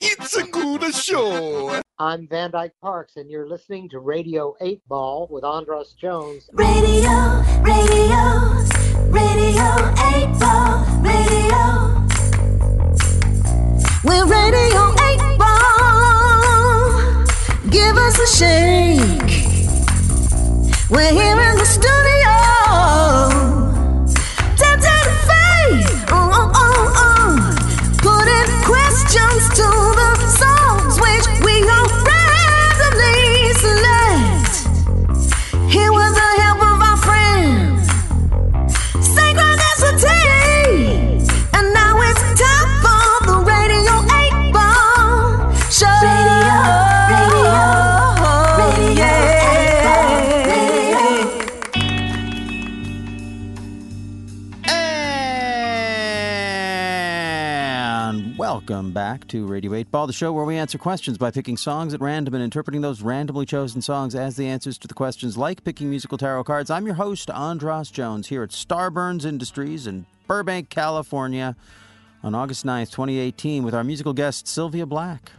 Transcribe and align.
It's 0.00 0.36
a 0.36 0.44
good 0.44 0.94
show. 0.94 1.80
I'm 1.98 2.28
Van 2.28 2.52
Dyke 2.52 2.74
Parks, 2.80 3.16
and 3.16 3.28
you're 3.28 3.48
listening 3.48 3.88
to 3.88 3.98
Radio 3.98 4.54
8 4.60 4.80
Ball 4.86 5.26
with 5.28 5.42
Andras 5.42 5.92
Jones. 5.94 6.48
Radio, 6.52 7.42
radio, 7.62 8.54
radio 9.10 9.92
8 10.14 10.38
ball, 10.38 10.86
radio. 11.02 12.06
We're 14.04 14.26
radio 14.26 14.94
8 15.02 15.36
ball. 15.36 17.24
Give 17.70 17.96
us 17.96 18.18
a 18.20 18.26
shake. 18.36 19.48
We're 20.90 21.12
here 21.12 21.40
in 21.40 21.58
the 21.58 21.66
studio. 21.66 22.17
Welcome 58.52 58.92
back 58.92 59.28
to 59.28 59.44
Radio 59.44 59.74
8 59.74 59.90
Ball, 59.90 60.06
the 60.06 60.12
show 60.14 60.32
where 60.32 60.46
we 60.46 60.56
answer 60.56 60.78
questions 60.78 61.18
by 61.18 61.30
picking 61.30 61.58
songs 61.58 61.92
at 61.92 62.00
random 62.00 62.32
and 62.32 62.42
interpreting 62.42 62.80
those 62.80 63.02
randomly 63.02 63.44
chosen 63.44 63.82
songs 63.82 64.14
as 64.14 64.36
the 64.36 64.46
answers 64.46 64.78
to 64.78 64.88
the 64.88 64.94
questions, 64.94 65.36
like 65.36 65.64
picking 65.64 65.90
musical 65.90 66.16
tarot 66.16 66.44
cards. 66.44 66.70
I'm 66.70 66.86
your 66.86 66.94
host, 66.94 67.28
Andras 67.28 67.90
Jones, 67.90 68.28
here 68.28 68.42
at 68.42 68.48
Starburns 68.48 69.26
Industries 69.26 69.86
in 69.86 70.06
Burbank, 70.26 70.70
California, 70.70 71.56
on 72.22 72.34
August 72.34 72.64
9th, 72.64 72.90
2018, 72.90 73.64
with 73.64 73.74
our 73.74 73.84
musical 73.84 74.14
guest, 74.14 74.48
Sylvia 74.48 74.86
Black, 74.86 75.30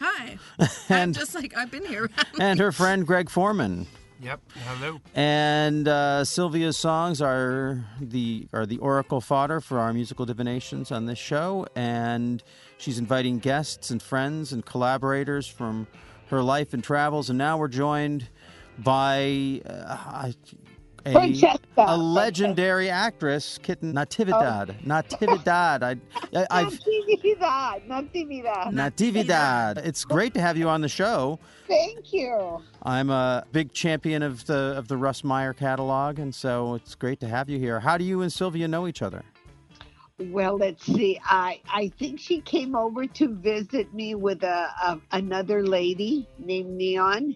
Hi. 0.00 0.36
I'm 0.58 0.68
And- 0.88 1.14
just 1.20 1.36
like 1.36 1.56
I've 1.56 1.70
been 1.70 1.86
here. 1.86 2.10
and 2.40 2.58
her 2.58 2.72
friend, 2.72 3.06
Greg 3.06 3.30
Foreman. 3.30 3.86
Yep. 4.24 4.40
Hello. 4.66 5.00
And 5.14 5.86
uh, 5.86 6.24
Sylvia's 6.24 6.78
songs 6.78 7.20
are 7.20 7.84
the 8.00 8.48
are 8.54 8.64
the 8.64 8.78
oracle 8.78 9.20
fodder 9.20 9.60
for 9.60 9.78
our 9.78 9.92
musical 9.92 10.24
divinations 10.24 10.90
on 10.90 11.04
this 11.04 11.18
show, 11.18 11.66
and 11.76 12.42
she's 12.78 12.98
inviting 12.98 13.38
guests 13.38 13.90
and 13.90 14.02
friends 14.02 14.50
and 14.50 14.64
collaborators 14.64 15.46
from 15.46 15.86
her 16.28 16.42
life 16.42 16.72
and 16.72 16.82
travels. 16.82 17.28
And 17.28 17.36
now 17.36 17.58
we're 17.58 17.68
joined 17.68 18.28
by 18.78 19.60
uh, 19.66 20.32
a, 21.06 21.12
Francesca. 21.12 21.58
a 21.76 21.96
legendary 21.96 22.88
actress, 22.88 23.58
Kitten 23.62 23.92
Natividad. 23.92 24.70
Oh. 24.70 24.86
Natividad. 24.86 25.82
I, 25.82 25.96
I, 26.38 26.46
I've, 26.62 26.78
Natividad, 26.80 27.86
Natividad. 27.86 28.72
Natividad. 28.72 29.86
It's 29.86 30.04
great 30.04 30.34
to 30.34 30.40
have 30.40 30.56
you 30.56 30.68
on 30.68 30.80
the 30.80 30.88
show. 30.88 31.38
Thank 31.68 32.12
you. 32.12 32.62
I'm 32.82 33.10
a 33.10 33.44
big 33.52 33.72
champion 33.72 34.22
of 34.22 34.44
the 34.46 34.74
of 34.76 34.88
the 34.88 34.96
Russ 34.96 35.24
Meyer 35.24 35.52
catalog, 35.52 36.18
and 36.18 36.34
so 36.34 36.74
it's 36.74 36.94
great 36.94 37.20
to 37.20 37.28
have 37.28 37.48
you 37.48 37.58
here. 37.58 37.80
How 37.80 37.96
do 37.96 38.04
you 38.04 38.22
and 38.22 38.32
Sylvia 38.32 38.68
know 38.68 38.86
each 38.86 39.02
other? 39.02 39.22
Well, 40.18 40.56
let's 40.56 40.84
see. 40.84 41.18
I 41.24 41.60
I 41.68 41.90
think 41.98 42.20
she 42.20 42.40
came 42.40 42.76
over 42.76 43.06
to 43.06 43.34
visit 43.36 43.92
me 43.92 44.14
with 44.14 44.42
a, 44.44 44.68
a 44.82 45.00
another 45.12 45.66
lady 45.66 46.28
named 46.38 46.70
Neon, 46.70 47.34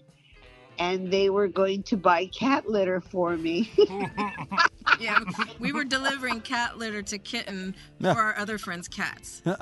and 0.79 1.11
they 1.13 1.29
were 1.31 1.49
going 1.49 1.83
to 1.85 1.97
buy 1.97 2.27
cat 2.27 2.69
litter 2.69 3.01
for 3.01 3.37
me. 3.37 3.71
yeah, 5.01 5.19
we 5.59 5.73
were 5.73 5.85
delivering 5.85 6.41
cat 6.41 6.79
litter 6.79 7.03
to 7.03 7.19
Kitten 7.19 7.75
for 8.01 8.09
our 8.09 8.37
other 8.37 8.59
friends' 8.59 8.89
cats. 8.89 9.43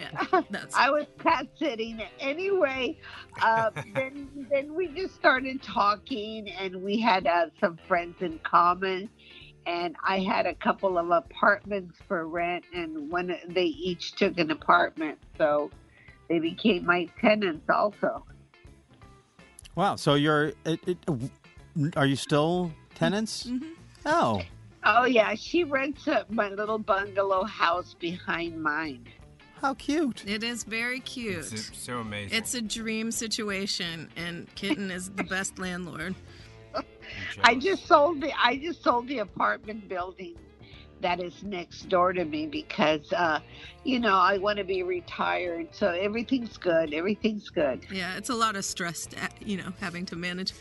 Yeah, 0.00 0.40
that's 0.48 0.74
I 0.74 0.88
was 0.88 1.04
cat 1.22 1.48
sitting 1.58 2.00
anyway. 2.18 2.96
Uh, 3.42 3.70
then 3.94 4.46
then 4.50 4.74
we 4.74 4.88
just 4.88 5.14
started 5.16 5.62
talking, 5.62 6.48
and 6.48 6.82
we 6.82 6.98
had 6.98 7.26
uh, 7.26 7.48
some 7.60 7.78
friends 7.86 8.16
in 8.22 8.38
common. 8.38 9.10
And 9.66 9.94
I 10.02 10.20
had 10.20 10.46
a 10.46 10.54
couple 10.54 10.96
of 10.96 11.10
apartments 11.10 11.98
for 12.08 12.26
rent, 12.26 12.64
and 12.74 13.10
when 13.10 13.36
they 13.50 13.66
each 13.66 14.12
took 14.12 14.38
an 14.38 14.50
apartment, 14.50 15.18
so 15.36 15.70
they 16.30 16.38
became 16.38 16.86
my 16.86 17.04
tenants 17.20 17.68
also. 17.68 18.24
Wow. 19.74 19.96
So 19.96 20.14
you're 20.14 20.52
it, 20.64 20.80
it, 20.86 20.98
are 21.96 22.06
you 22.06 22.16
still 22.16 22.72
tenants? 22.94 23.44
Mm-hmm. 23.44 23.64
Mm-hmm. 23.64 23.72
Oh, 24.06 24.42
Oh 24.84 25.04
yeah, 25.04 25.34
she 25.36 25.62
rents 25.62 26.08
a, 26.08 26.26
my 26.28 26.48
little 26.48 26.78
bungalow 26.78 27.44
house 27.44 27.94
behind 27.94 28.60
mine. 28.60 29.06
how 29.60 29.74
cute. 29.74 30.24
it 30.26 30.42
is 30.42 30.64
very 30.64 30.98
cute. 30.98 31.44
So, 31.44 31.56
so 31.56 31.98
amazing. 32.00 32.36
It's 32.36 32.54
a 32.54 32.60
dream 32.60 33.12
situation, 33.12 34.10
and 34.16 34.52
Kitten 34.56 34.90
is 34.90 35.10
the 35.10 35.22
best 35.22 35.58
landlord. 35.60 36.16
I'm 36.74 36.84
I 37.44 37.54
jealous. 37.54 37.64
just 37.64 37.86
sold 37.86 38.20
the 38.20 38.32
I 38.42 38.56
just 38.56 38.82
sold 38.82 39.06
the 39.06 39.18
apartment 39.18 39.88
building 39.88 40.34
that 41.02 41.20
is 41.20 41.42
next 41.42 41.88
door 41.88 42.12
to 42.12 42.24
me 42.24 42.46
because 42.46 43.12
uh 43.12 43.38
you 43.84 43.98
know 44.00 44.16
I 44.16 44.38
want 44.38 44.58
to 44.58 44.64
be 44.64 44.82
retired 44.82 45.68
so 45.72 45.88
everything's 45.90 46.56
good 46.56 46.94
everything's 46.94 47.48
good 47.50 47.84
Yeah, 47.90 48.16
it's 48.16 48.30
a 48.30 48.34
lot 48.34 48.56
of 48.56 48.64
stress, 48.64 49.06
to, 49.06 49.16
you 49.44 49.56
know, 49.58 49.72
having 49.80 50.06
to 50.06 50.16
manage 50.16 50.52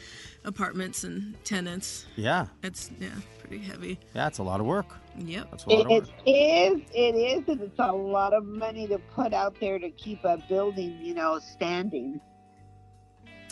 apartments 0.44 1.04
and 1.04 1.36
tenants. 1.44 2.06
Yeah, 2.16 2.48
It's 2.64 2.90
yeah, 3.00 3.10
pretty 3.40 3.60
heavy. 3.64 4.00
yeah. 4.16 4.28
It's 4.28 4.40
a 4.40 4.44
lot 4.44 4.60
of 4.60 4.66
work. 4.66 4.88
Yep. 5.18 5.48
That's 5.52 5.66
a 5.66 5.70
lot 5.70 5.86
of 5.86 5.92
it 5.92 5.94
work. 5.94 6.04
is 6.04 6.10
it 6.26 7.16
is 7.16 7.48
and 7.48 7.62
it's 7.62 7.80
a 7.80 7.92
lot 7.92 8.34
of 8.34 8.46
money 8.46 8.88
to 8.88 8.98
put 9.14 9.34
out 9.34 9.56
there 9.60 9.78
to 9.78 9.90
keep 9.92 10.24
a 10.24 10.38
building 10.50 10.98
you 11.02 11.14
know 11.14 11.38
standing 11.40 12.20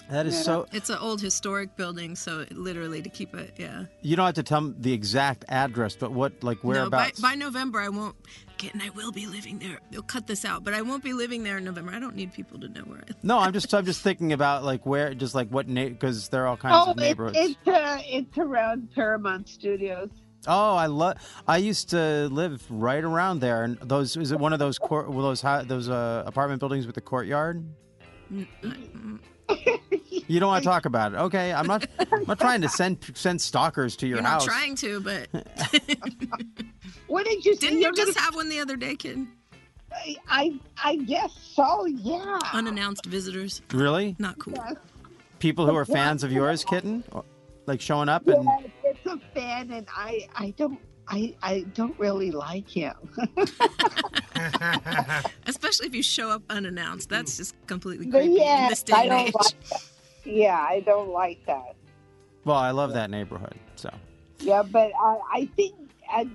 That 0.10 0.26
is 0.26 0.36
Yeah. 0.36 0.42
so. 0.42 0.66
It's 0.72 0.90
an 0.90 0.98
old 1.00 1.22
historic 1.22 1.76
building, 1.76 2.16
so 2.16 2.46
literally 2.52 3.02
to 3.02 3.10
keep 3.10 3.34
it, 3.36 3.54
yeah. 3.58 3.86
You 4.02 4.16
don't 4.16 4.26
have 4.26 4.36
to 4.36 4.44
tell 4.44 4.58
'em 4.58 4.76
the 4.80 4.92
exact 4.92 5.46
address, 5.50 5.96
but 5.96 6.12
what 6.12 6.44
like 6.44 6.64
whereabouts? 6.64 6.90
No, 6.90 6.90
by, 6.90 6.98
whereabouts? 6.98 7.20
by 7.22 7.36
November, 7.36 7.80
I 7.80 7.90
won't. 7.90 8.16
get, 8.58 8.74
and 8.74 8.84
I 8.84 8.90
will 8.90 9.12
be 9.14 9.26
living 9.26 9.60
there. 9.60 9.80
They'll 9.92 10.02
cut 10.02 10.28
this 10.28 10.44
out, 10.44 10.64
but 10.66 10.74
I 10.74 10.82
won't 10.82 11.02
be 11.04 11.14
living 11.14 11.44
there 11.44 11.60
in 11.60 11.64
November. 11.64 11.94
I 11.94 12.00
don't 12.00 12.16
need 12.16 12.34
people 12.34 12.60
to 12.60 12.68
know 12.68 12.82
where 12.82 12.98
I 12.98 13.04
live. 13.08 13.16
no, 13.24 13.40
I'm 13.40 13.54
just 13.54 13.74
I'm 13.74 13.86
just 13.86 14.02
thinking 14.02 14.34
about 14.34 14.64
like 14.66 14.86
where, 14.86 15.14
just 15.14 15.34
like 15.36 15.48
what 15.50 15.68
because 15.74 16.28
there 16.30 16.44
are 16.44 16.48
all 16.48 16.58
kinds 16.58 16.76
oh 16.78 16.92
of 16.92 16.98
it's 16.98 17.02
neighborhoods. 17.02 17.38
it's 17.40 17.68
uh, 17.68 18.02
it's 18.06 18.38
around 18.38 18.90
Paramount 18.94 19.48
Studios 19.48 20.10
Oh, 20.48 20.76
I 20.76 20.86
love. 20.88 21.18
I 21.48 21.58
used 21.58 21.90
to 21.90 22.30
live 22.32 22.64
right 22.70 23.04
around 23.04 23.40
there, 23.42 23.64
and 23.64 23.78
those 23.82 24.16
is 24.18 24.32
it 24.32 24.40
one 24.40 24.54
of 24.54 24.60
those 24.60 24.80
court, 24.80 25.10
well, 25.10 25.22
those 25.24 25.42
hou- 25.42 25.64
those 25.66 25.88
uh, 25.90 26.24
apartment 26.26 26.60
buildings 26.62 26.86
with 26.86 26.96
the 26.96 27.02
courtyard? 27.02 27.64
I-. 30.30 30.34
You 30.34 30.40
don't 30.40 30.48
want 30.50 30.64
to 30.64 30.70
talk 30.70 30.86
about 30.86 31.14
it, 31.14 31.18
okay? 31.18 31.52
I'm 31.54 31.68
not. 31.68 31.88
I'm 32.12 32.24
not 32.26 32.40
trying 32.40 32.62
to 32.62 32.70
send 32.70 32.98
send 33.16 33.42
stalkers 33.42 33.96
to 33.98 34.08
your 34.08 34.22
house. 34.22 34.46
You're 34.46 34.54
house. 34.54 34.74
not 34.74 34.78
trying 34.78 34.78
to, 34.78 35.02
but 35.02 35.28
what 37.08 37.26
did 37.26 37.44
you 37.46 37.56
didn't 37.56 37.80
you 37.80 37.92
just 37.94 38.14
gonna- 38.16 38.26
have 38.26 38.36
one 38.36 38.50
the 38.50 38.60
other 38.60 38.76
day, 38.76 38.96
kid? 38.96 39.26
I, 39.92 40.16
I 40.30 40.60
I 40.84 40.96
guess 40.98 41.34
so 41.56 41.86
yeah 41.88 42.38
Unannounced 42.54 43.08
visitors. 43.08 43.64
Really? 43.74 44.16
Not 44.20 44.38
cool. 44.38 44.54
Yes. 44.56 44.76
People 45.40 45.66
who 45.66 45.76
are 45.76 45.86
fans 45.86 46.24
of 46.24 46.32
yours, 46.32 46.64
kitten, 46.64 47.04
like 47.66 47.82
showing 47.82 48.08
up 48.08 48.28
and 48.28 48.44
Yes, 48.46 48.70
it's 48.84 49.06
a 49.08 49.18
fan, 49.34 49.72
and 49.72 49.88
I, 49.96 50.28
I 50.36 50.52
don't, 50.58 50.80
I, 51.08 51.34
I 51.42 51.62
don't 51.74 51.98
really 51.98 52.30
like 52.30 52.70
him. 52.70 52.94
Especially 55.48 55.88
if 55.88 55.96
you 55.96 56.04
show 56.04 56.30
up 56.30 56.44
unannounced. 56.50 57.10
That's 57.10 57.38
just 57.38 57.56
completely 57.68 58.08
But 58.08 58.20
creepy 58.20 58.42
in 58.44 58.68
this 58.70 58.84
day 58.84 58.94
I 58.94 59.02
and 59.04 59.10
don't 59.10 59.20
age. 59.28 59.34
like 59.34 59.70
that. 59.70 59.84
Yeah, 60.30 60.58
I 60.60 60.82
don't 60.82 61.10
like 61.10 61.46
that. 61.46 61.76
well, 62.46 62.58
I 62.58 62.72
love 62.72 62.94
that 62.94 63.10
neighborhood. 63.10 63.56
So 63.76 63.90
Yeah, 64.40 64.64
but 64.64 64.92
I, 65.00 65.18
I 65.34 65.50
think 65.56 65.76
uh, 66.14 66.26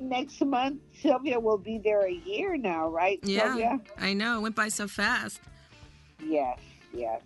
next 0.00 0.40
month 0.44 0.80
Sylvia 1.00 1.38
will 1.40 1.58
be 1.58 1.78
there 1.78 2.06
a 2.06 2.12
year 2.12 2.56
now, 2.56 2.88
right? 2.88 3.18
Yeah, 3.22 3.40
Sylvia? 3.48 3.80
I 3.98 4.12
know. 4.14 4.38
It 4.38 4.40
went 4.42 4.56
by 4.56 4.68
so 4.68 4.88
fast. 4.88 5.40
Yes, 6.24 6.58
yes. 6.94 7.20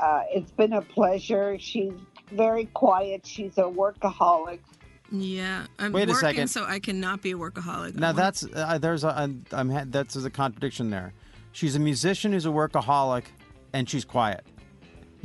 Uh, 0.00 0.22
it's 0.30 0.50
been 0.52 0.72
a 0.74 0.82
pleasure. 0.82 1.56
She's 1.58 1.92
very 2.32 2.66
quiet. 2.66 3.24
She's 3.26 3.56
a 3.58 3.62
workaholic. 3.62 4.58
Yeah, 5.12 5.66
I'm 5.78 5.92
Wait 5.92 6.08
a 6.08 6.12
working, 6.12 6.20
second. 6.20 6.48
so 6.48 6.64
I 6.64 6.80
cannot 6.80 7.22
be 7.22 7.30
a 7.30 7.36
workaholic. 7.36 7.94
now 7.94 8.08
I'm- 8.08 8.16
that's 8.16 8.44
uh, 8.54 8.78
there's 8.78 9.04
a 9.04 9.08
I'm, 9.16 9.44
I'm 9.52 9.90
that's 9.90 10.16
a 10.16 10.28
contradiction 10.30 10.90
there. 10.90 11.12
She's 11.52 11.76
a 11.76 11.78
musician 11.78 12.32
who's 12.32 12.44
a 12.44 12.50
workaholic, 12.50 13.24
and 13.72 13.88
she's 13.88 14.04
quiet. 14.04 14.44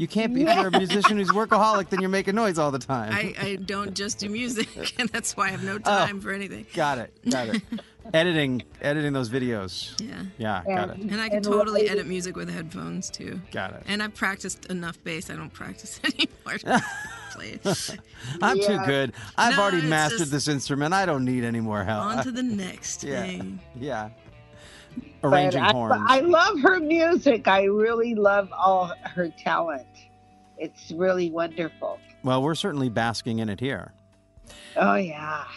You 0.02 0.08
can't 0.08 0.34
be 0.34 0.42
if 0.42 0.58
you're 0.58 0.70
a 0.70 0.72
musician 0.72 1.18
who's 1.18 1.30
workaholic, 1.30 1.90
then 1.90 2.00
you're 2.00 2.10
making 2.10 2.34
noise 2.34 2.58
all 2.58 2.72
the 2.72 2.80
time. 2.80 3.14
I, 3.14 3.36
I 3.40 3.56
don't 3.58 3.94
just 3.94 4.18
do 4.18 4.30
music, 4.30 4.96
and 5.00 5.08
that's 5.10 5.38
why 5.38 5.46
I 5.46 5.50
have 5.50 5.64
no 5.64 5.76
oh, 5.76 5.78
time 5.78 6.20
for 6.20 6.32
anything. 6.32 6.66
Got 6.74 6.98
it. 6.98 7.14
Got 7.30 7.50
it. 7.50 7.62
editing, 8.16 8.64
editing 8.82 9.14
those 9.14 9.30
videos. 9.30 9.94
Yeah. 10.02 10.24
Yeah, 10.40 10.64
got 10.76 10.90
it. 10.90 10.98
And 10.98 11.22
I 11.22 11.28
can 11.28 11.38
And 11.38 11.46
totally 11.46 11.88
edit 11.88 12.08
music 12.08 12.36
with 12.36 12.50
headphones 12.50 13.12
too. 13.12 13.40
Got 13.52 13.74
it. 13.76 13.84
And 13.86 14.02
I've 14.02 14.16
practiced 14.16 14.66
enough 14.72 14.98
bass. 15.04 15.30
I 15.30 15.36
don't 15.36 15.54
practice 15.54 16.00
anymore. 16.04 16.82
Play. 17.34 17.60
I'm 18.42 18.60
too 18.60 18.80
good. 18.88 19.14
I've 19.38 19.56
No, 19.56 19.62
already 19.62 19.88
mastered 19.88 20.18
just- 20.18 20.32
this 20.32 20.48
instrument. 20.48 20.96
I 20.96 21.06
don't 21.06 21.26
need 21.26 21.44
any 21.44 21.60
more 21.60 21.84
help. 21.84 22.06
On 22.06 22.24
to 22.24 22.32
the 22.32 22.42
next 22.42 23.04
yeah. 23.04 23.22
thing. 23.22 23.60
Yeah. 23.80 24.10
But 25.22 25.34
Arranging 25.34 25.62
I, 25.62 25.72
horns. 25.72 26.04
I 26.08 26.20
love 26.22 26.60
her 26.62 26.80
music. 26.80 27.48
I 27.48 27.64
really 27.66 28.16
love 28.16 28.50
all 28.52 28.92
her 29.04 29.30
talent. 29.30 29.86
It's 30.58 30.92
really 30.92 31.30
wonderful. 31.30 32.00
Well, 32.24 32.42
we're 32.42 32.56
certainly 32.56 32.90
basking 32.90 33.40
in 33.40 33.50
it 33.50 33.60
here. 33.60 33.94
Oh 34.76 34.96
yeah. 34.96 35.46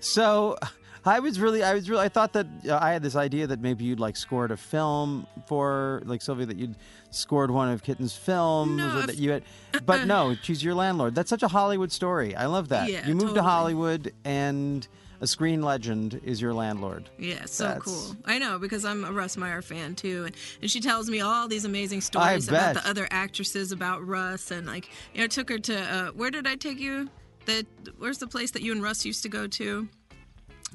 So 0.00 0.56
I 1.04 1.20
was 1.20 1.40
really, 1.40 1.62
I 1.62 1.74
was 1.74 1.88
really, 1.90 2.04
I 2.04 2.08
thought 2.08 2.32
that 2.34 2.46
uh, 2.68 2.78
I 2.80 2.92
had 2.92 3.02
this 3.02 3.16
idea 3.16 3.46
that 3.46 3.60
maybe 3.60 3.84
you'd 3.84 4.00
like 4.00 4.16
scored 4.16 4.50
a 4.50 4.56
film 4.56 5.26
for, 5.46 6.02
like 6.04 6.22
Sylvia, 6.22 6.46
that 6.46 6.56
you'd 6.56 6.76
scored 7.10 7.50
one 7.50 7.68
of 7.68 7.82
Kitten's 7.82 8.14
films, 8.16 8.76
No, 8.76 8.98
or 8.98 9.06
that 9.06 9.16
you 9.16 9.30
had, 9.30 9.42
but 9.84 10.06
no, 10.06 10.36
she's 10.42 10.62
your 10.62 10.74
landlord. 10.74 11.14
That's 11.14 11.30
such 11.30 11.42
a 11.42 11.48
Hollywood 11.48 11.90
story. 11.92 12.34
I 12.36 12.46
love 12.46 12.68
that. 12.68 12.90
Yeah, 12.90 13.06
you 13.06 13.14
moved 13.14 13.34
to. 13.34 13.42
Hollywood, 13.42 14.12
and 14.24 14.86
a 15.20 15.26
screen 15.26 15.62
legend 15.62 16.20
is 16.24 16.40
your 16.40 16.54
landlord. 16.54 17.08
Yeah, 17.18 17.44
so 17.46 17.64
That's- 17.64 17.82
cool. 17.84 18.16
I 18.24 18.38
know 18.38 18.58
because 18.58 18.84
I'm 18.84 19.04
a 19.04 19.12
Russ 19.12 19.36
Meyer 19.36 19.62
fan 19.62 19.94
too, 19.94 20.24
and, 20.26 20.34
and 20.62 20.70
she 20.70 20.80
tells 20.80 21.08
me 21.10 21.20
all 21.20 21.48
these 21.48 21.64
amazing 21.64 22.00
stories 22.00 22.48
about 22.48 22.74
the 22.74 22.88
other 22.88 23.08
actresses 23.10 23.72
about 23.72 24.06
Russ, 24.06 24.50
and 24.50 24.66
like 24.66 24.90
you 25.12 25.18
know, 25.18 25.24
I 25.24 25.28
took 25.28 25.48
her 25.50 25.58
to 25.58 25.76
uh, 25.78 26.06
where 26.12 26.30
did 26.30 26.46
I 26.46 26.54
take 26.56 26.78
you? 26.78 27.08
The 27.46 27.66
where's 27.98 28.18
the 28.18 28.26
place 28.28 28.50
that 28.52 28.62
you 28.62 28.72
and 28.72 28.82
Russ 28.82 29.04
used 29.04 29.22
to 29.22 29.28
go 29.28 29.46
to? 29.46 29.88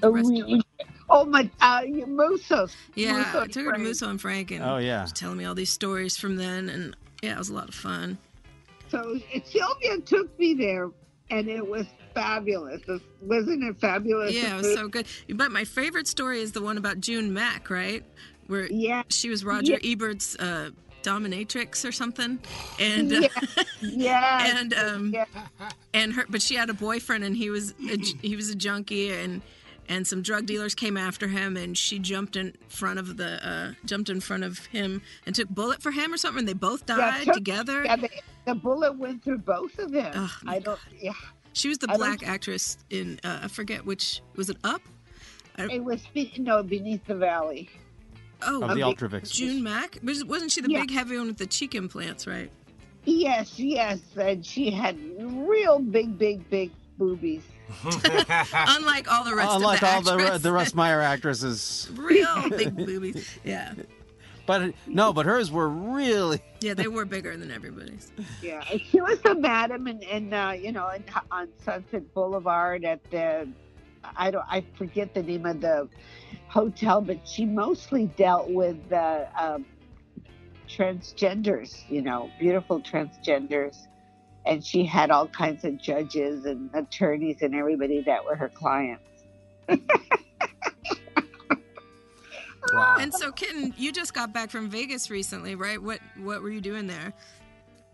Oh, 0.01 0.09
we- 0.11 0.61
oh 1.09 1.23
my, 1.23 1.49
uh, 1.61 1.83
Musso's. 2.07 2.75
Yeah, 2.95 3.13
Musso 3.13 3.41
I 3.41 3.47
took 3.47 3.65
her 3.65 3.71
to 3.71 3.77
Frank. 3.77 3.83
Musso 3.83 4.09
and 4.09 4.19
Frank, 4.19 4.51
and 4.51 4.63
Oh, 4.63 4.77
yeah. 4.77 5.01
she 5.01 5.03
was 5.03 5.13
telling 5.13 5.37
me 5.37 5.45
all 5.45 5.53
these 5.55 5.69
stories 5.69 6.17
from 6.17 6.35
then, 6.35 6.67
and 6.69 6.95
yeah, 7.21 7.33
it 7.33 7.37
was 7.37 7.49
a 7.49 7.53
lot 7.53 7.69
of 7.69 7.75
fun. 7.75 8.17
So 8.89 9.19
Sylvia 9.45 9.99
took 10.01 10.37
me 10.39 10.53
there, 10.55 10.89
and 11.29 11.47
it 11.47 11.65
was 11.65 11.85
fabulous. 12.13 12.81
Wasn't 13.21 13.63
it 13.63 13.79
fabulous? 13.79 14.33
Yeah, 14.33 14.55
it 14.55 14.57
was 14.57 14.73
so 14.73 14.87
good. 14.87 15.05
But 15.33 15.51
my 15.51 15.63
favorite 15.63 16.07
story 16.07 16.39
is 16.41 16.51
the 16.51 16.61
one 16.61 16.77
about 16.77 16.99
June 16.99 17.33
Mack, 17.33 17.69
right? 17.69 18.03
Where 18.47 18.67
Yeah. 18.71 19.03
she 19.09 19.29
was 19.29 19.43
Roger 19.45 19.73
Yeah. 19.81 19.91
Ebert's 19.93 20.35
uh, 20.37 20.71
dominatrix 21.01 21.87
or 21.87 21.91
something, 21.91 22.39
and 22.79 23.11
uh, 23.13 23.19
Yeah. 23.21 23.63
Yeah. 23.81 24.57
and 24.59 24.73
um 24.73 25.11
Yeah. 25.13 25.25
and 25.93 26.13
her 26.13 26.25
but 26.29 26.41
she 26.41 26.55
had 26.55 26.69
a 26.69 26.73
boyfriend 26.73 27.23
and 27.25 27.35
he 27.35 27.49
was 27.49 27.73
a, 27.89 27.97
he 28.21 28.35
was 28.37 28.49
a 28.49 28.55
junkie 28.55 29.11
and 29.11 29.41
and 29.89 30.07
some 30.07 30.21
drug 30.21 30.45
dealers 30.45 30.73
came 30.75 30.95
after 30.95 31.27
him 31.27 31.57
and 31.57 31.77
she 31.77 31.99
jumped 31.99 32.37
in 32.37 32.53
front 32.69 32.99
of 32.99 33.17
the 33.17 33.45
uh 33.45 33.73
jumped 33.83 34.09
in 34.09 34.21
front 34.21 34.45
of 34.45 34.65
him 34.67 35.01
and 35.25 35.35
took 35.35 35.49
bullet 35.49 35.81
for 35.81 35.91
him 35.91 36.13
or 36.13 36.17
something 36.17 36.39
and 36.39 36.47
they 36.47 36.53
both 36.53 36.83
Yeah, 36.87 36.95
died 36.95 37.25
took- 37.25 37.33
together 37.35 37.83
Yeah, 37.83 37.97
the, 37.97 38.09
the 38.45 38.55
bullet 38.55 38.97
went 38.97 39.23
through 39.25 39.39
both 39.39 39.77
of 39.79 39.91
them. 39.91 40.13
Oh, 40.15 40.37
I 40.47 40.59
don't. 40.59 40.79
Yeah, 41.01 41.11
she 41.53 41.69
was 41.69 41.77
the 41.77 41.89
I 41.89 41.97
black 41.97 42.27
actress 42.27 42.77
in 42.89 43.19
uh, 43.23 43.39
i 43.43 43.47
forget 43.47 43.85
which 43.85 44.21
was 44.35 44.49
it 44.49 44.57
up 44.63 44.81
it 45.57 45.83
was 45.83 46.01
be- 46.13 46.33
no 46.39 46.63
beneath 46.63 47.05
the 47.05 47.15
valley. 47.15 47.69
oh 48.41 48.63
Of 48.63 48.75
the 48.75 48.83
Okay. 48.83 49.05
Ultravix. 49.07 49.31
june 49.31 49.61
mack 49.63 49.99
Was- 50.03 50.25
wasn't 50.25 50.51
she 50.51 50.61
the 50.61 50.69
Yeah. 50.71 50.81
big 50.81 50.91
heavy 50.91 51.17
one 51.17 51.27
with 51.27 51.37
the 51.37 51.47
cheek 51.47 51.75
implants 51.75 52.25
right 52.27 52.51
Yes, 53.05 53.59
yes, 53.59 53.99
and 54.15 54.45
she 54.45 54.71
had 54.71 54.97
real 55.19 55.79
big, 55.79 56.17
big, 56.17 56.49
big 56.49 56.71
boobies. 56.97 57.43
unlike 58.53 59.11
all 59.11 59.23
the 59.25 59.35
rest 59.35 59.51
Unlike 59.55 59.83
of 59.83 60.05
the 60.05 60.11
all 60.11 60.17
the, 60.17 60.37
the 60.37 60.51
Russ 60.53 60.73
Meyer 60.73 61.01
actresses. 61.01 61.89
real 61.95 62.49
big 62.49 62.75
boobies 62.85 63.27
yeah 63.43 63.73
But 64.45 64.73
no, 64.87 65.13
but 65.13 65.25
hers 65.25 65.51
were 65.51 65.69
really. 65.69 66.41
yeah 66.59 66.73
they 66.73 66.87
were 66.87 67.05
bigger 67.05 67.35
than 67.37 67.51
everybody's 67.51 68.11
Yeah, 68.41 68.63
she 68.63 69.01
was 69.01 69.19
the 69.19 69.35
madam, 69.35 69.87
and 69.87 70.03
and 70.03 70.33
uh, 70.33 70.53
you 70.57 70.71
know, 70.71 70.89
in, 70.89 71.03
on 71.31 71.47
Sunset 71.63 72.13
Boulevard 72.13 72.83
at 72.83 72.99
the, 73.09 73.47
I 74.15 74.31
don't, 74.31 74.45
I 74.49 74.65
forget 74.77 75.13
the 75.13 75.23
name 75.23 75.45
of 75.45 75.61
the 75.61 75.87
hotel, 76.47 77.01
but 77.01 77.27
she 77.27 77.45
mostly 77.45 78.07
dealt 78.17 78.49
with 78.49 78.77
uh, 78.91 79.25
um, 79.37 79.65
transgenders. 80.69 81.89
You 81.89 82.01
know, 82.01 82.29
beautiful 82.39 82.81
transgenders, 82.81 83.87
and 84.45 84.65
she 84.65 84.83
had 84.85 85.09
all 85.09 85.27
kinds 85.27 85.63
of 85.63 85.77
judges 85.77 86.45
and 86.45 86.69
attorneys 86.73 87.41
and 87.41 87.55
everybody 87.55 88.01
that 88.01 88.25
were 88.25 88.35
her 88.35 88.49
clients. 88.49 89.03
Wow. 92.71 92.97
And 92.99 93.13
so, 93.13 93.31
Kitten, 93.31 93.73
you 93.77 93.91
just 93.91 94.13
got 94.13 94.33
back 94.33 94.49
from 94.49 94.69
Vegas 94.69 95.09
recently, 95.09 95.55
right? 95.55 95.81
What 95.81 95.99
What 96.17 96.41
were 96.41 96.49
you 96.49 96.61
doing 96.61 96.87
there? 96.87 97.13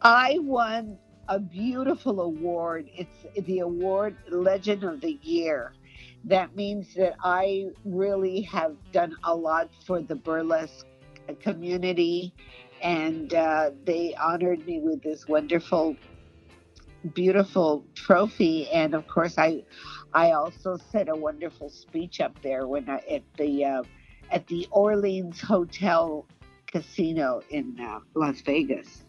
I 0.01 0.38
won 0.42 0.98
a 1.27 1.39
beautiful 1.39 2.21
award. 2.21 2.89
It's 2.94 3.45
the 3.45 3.60
award 3.60 4.16
Legend 4.30 4.83
of 4.83 5.01
the 5.01 5.19
Year. 5.21 5.74
That 6.25 6.56
means 6.56 6.94
that 6.95 7.16
I 7.24 7.68
really 7.86 8.42
have 8.42 8.75
done 8.92 9.16
a 9.24 9.36
lot 9.36 9.69
for 9.86 10.01
the 10.01 10.16
burlesque 10.16 10.86
community, 11.42 12.33
and 12.81 13.33
uh, 13.33 13.72
they 13.86 14.15
honored 14.15 14.65
me 14.65 14.80
with 14.80 15.01
this 15.04 15.27
wonderful, 15.27 15.95
beautiful 17.13 17.86
trophy. 17.95 18.69
And 18.69 18.94
of 18.94 19.07
course, 19.07 19.38
I, 19.38 19.63
I 20.13 20.31
also 20.31 20.77
said 20.92 21.10
a 21.10 21.15
wonderful 21.15 21.69
speech 21.69 22.19
up 22.22 22.42
there 22.42 22.68
when 22.68 22.89
I, 22.89 22.98
at 23.10 23.24
the 23.38 23.65
uh, 23.65 23.83
at 24.31 24.48
the 24.48 24.68
Orleans 24.72 25.42
Hotel 25.42 26.26
Casino 26.68 27.42
in 27.50 27.80
uh, 27.80 28.00
Las 28.16 28.42
Vegas. 28.42 29.04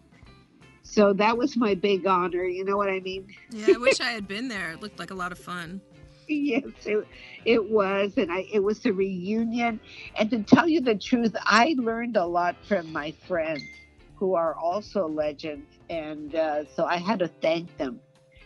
So 0.83 1.13
that 1.15 1.37
was 1.37 1.57
my 1.57 1.75
big 1.75 2.07
honor. 2.07 2.45
You 2.45 2.65
know 2.65 2.77
what 2.77 2.89
I 2.89 3.01
mean? 3.01 3.29
Yeah, 3.51 3.75
I 3.75 3.79
wish 3.79 4.01
I 4.01 4.11
had 4.11 4.27
been 4.27 4.49
there. 4.49 4.73
It 4.73 4.83
looked 4.83 4.99
like 4.99 5.11
a 5.11 5.15
lot 5.15 5.33
of 5.33 5.39
fun. 5.39 5.81
yes, 6.27 6.65
it, 6.85 7.07
it 7.45 7.71
was, 7.71 8.15
and 8.17 8.33
I 8.33 8.47
it 8.53 8.61
was 8.61 8.85
a 8.87 8.93
reunion. 8.93 9.81
And 10.17 10.31
to 10.31 10.43
tell 10.43 10.69
you 10.69 10.81
the 10.81 10.97
truth, 10.97 11.35
I 11.45 11.77
learned 11.79 12.17
a 12.17 12.27
lot 12.27 12.57
from 12.67 12.93
my 12.93 13.13
friends, 13.27 13.65
who 14.17 14.35
are 14.35 14.55
also 14.55 15.09
legends, 15.09 15.67
and 15.89 16.35
uh, 16.35 16.65
so 16.75 16.85
I 16.85 16.97
had 16.97 17.19
to 17.21 17.29
thank 17.29 17.77
them. 17.79 18.01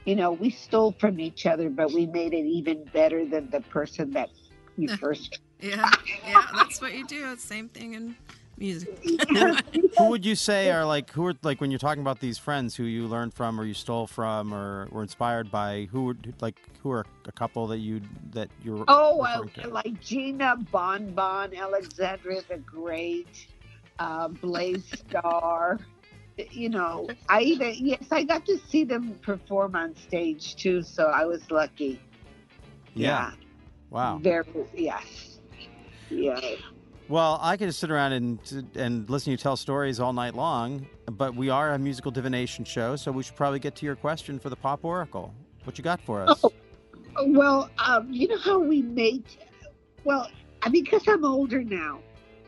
You 0.05 0.17
know, 0.17 0.33
we 0.33 0.51
stole 0.51 0.93
from 0.93 1.19
each 1.19 1.47
other, 1.47 1.71
but 1.71 1.93
we 1.93 2.07
made 2.07 2.35
it 2.35 2.45
even 2.45 2.85
better 2.93 3.25
than 3.25 3.49
the 3.51 3.61
person 3.61 4.11
that 4.13 4.31
you 4.77 4.89
first. 5.01 5.41
Yeah, 5.65 5.91
yeah, 6.29 6.43
that's 6.55 6.81
what 6.83 6.93
you 6.93 7.07
do. 7.07 7.35
Same 7.37 7.69
thing 7.71 7.95
in 7.95 8.15
music. 8.59 8.99
Who 9.99 10.09
would 10.09 10.25
you 10.25 10.35
say 10.35 10.71
are 10.71 10.85
like 10.85 11.11
who 11.11 11.25
are 11.27 11.35
like 11.43 11.61
when 11.61 11.71
you're 11.71 11.79
talking 11.79 12.03
about 12.03 12.21
these 12.21 12.37
friends 12.37 12.77
who 12.77 12.85
you 12.85 13.07
learned 13.07 13.33
from 13.33 13.59
or 13.59 13.65
you 13.65 13.73
stole 13.73 14.07
from 14.07 14.53
or 14.53 14.89
were 14.91 15.03
inspired 15.03 15.51
by? 15.51 15.89
Who 15.91 16.05
would 16.05 16.35
like 16.41 16.57
who 16.83 16.91
are 16.91 17.07
a 17.27 17.33
couple 17.33 17.67
that 17.69 17.79
you 17.79 18.03
that 18.33 18.51
you're 18.63 18.85
Oh, 18.89 19.23
uh, 19.23 19.43
to? 19.63 19.69
like 19.69 19.99
Gina 20.03 20.57
Bonbon, 20.71 21.57
Alexandria 21.57 22.43
the 22.49 22.59
Great, 22.59 23.47
uh, 23.99 24.29
Blaze 24.29 24.85
Starr. 25.09 25.79
You 26.51 26.69
know, 26.69 27.09
I 27.29 27.41
even 27.43 27.75
yes, 27.79 28.05
I 28.11 28.25
got 28.25 28.45
to 28.47 28.59
see 28.69 28.85
them 28.85 29.19
perform 29.23 29.77
on 29.77 29.97
stage 29.97 30.57
too, 30.57 30.83
so 30.83 31.05
I 31.07 31.25
was 31.25 31.51
lucky. 31.51 32.01
yeah. 32.95 33.33
Wow. 33.91 34.19
Very 34.19 34.45
yes. 34.75 35.34
Yeah. 36.11 36.41
Well, 37.09 37.39
I 37.43 37.57
could 37.57 37.69
just 37.69 37.81
sit 37.81 37.91
around 37.91 38.13
and 38.13 38.71
and 38.75 39.11
listen 39.11 39.27
to 39.27 39.31
you 39.33 39.37
tell 39.37 39.57
stories 39.57 40.01
all 40.01 40.13
night 40.13 40.35
long, 40.35 40.87
but 41.07 41.35
we 41.35 41.51
are 41.51 41.75
a 41.75 41.79
musical 41.79 42.11
divination 42.11 42.65
show, 42.65 42.97
so 42.97 43.13
we 43.13 43.23
should 43.23 43.37
probably 43.37 43.59
get 43.59 43.75
to 43.77 43.87
your 43.87 43.97
question 43.97 44.39
for 44.39 44.49
the 44.49 44.57
Pop 44.57 44.85
Oracle. 44.85 45.35
What 45.65 45.77
you 45.77 45.85
got 45.85 46.01
for 46.01 46.23
us? 46.23 46.43
Oh. 46.45 46.53
Well, 47.27 47.71
um, 47.79 48.13
you 48.13 48.27
know 48.27 48.39
how 48.39 48.59
we 48.59 48.83
make 48.83 49.39
well, 50.05 50.31
because 50.71 51.09
I'm 51.09 51.25
older 51.25 51.65
now. 51.65 52.01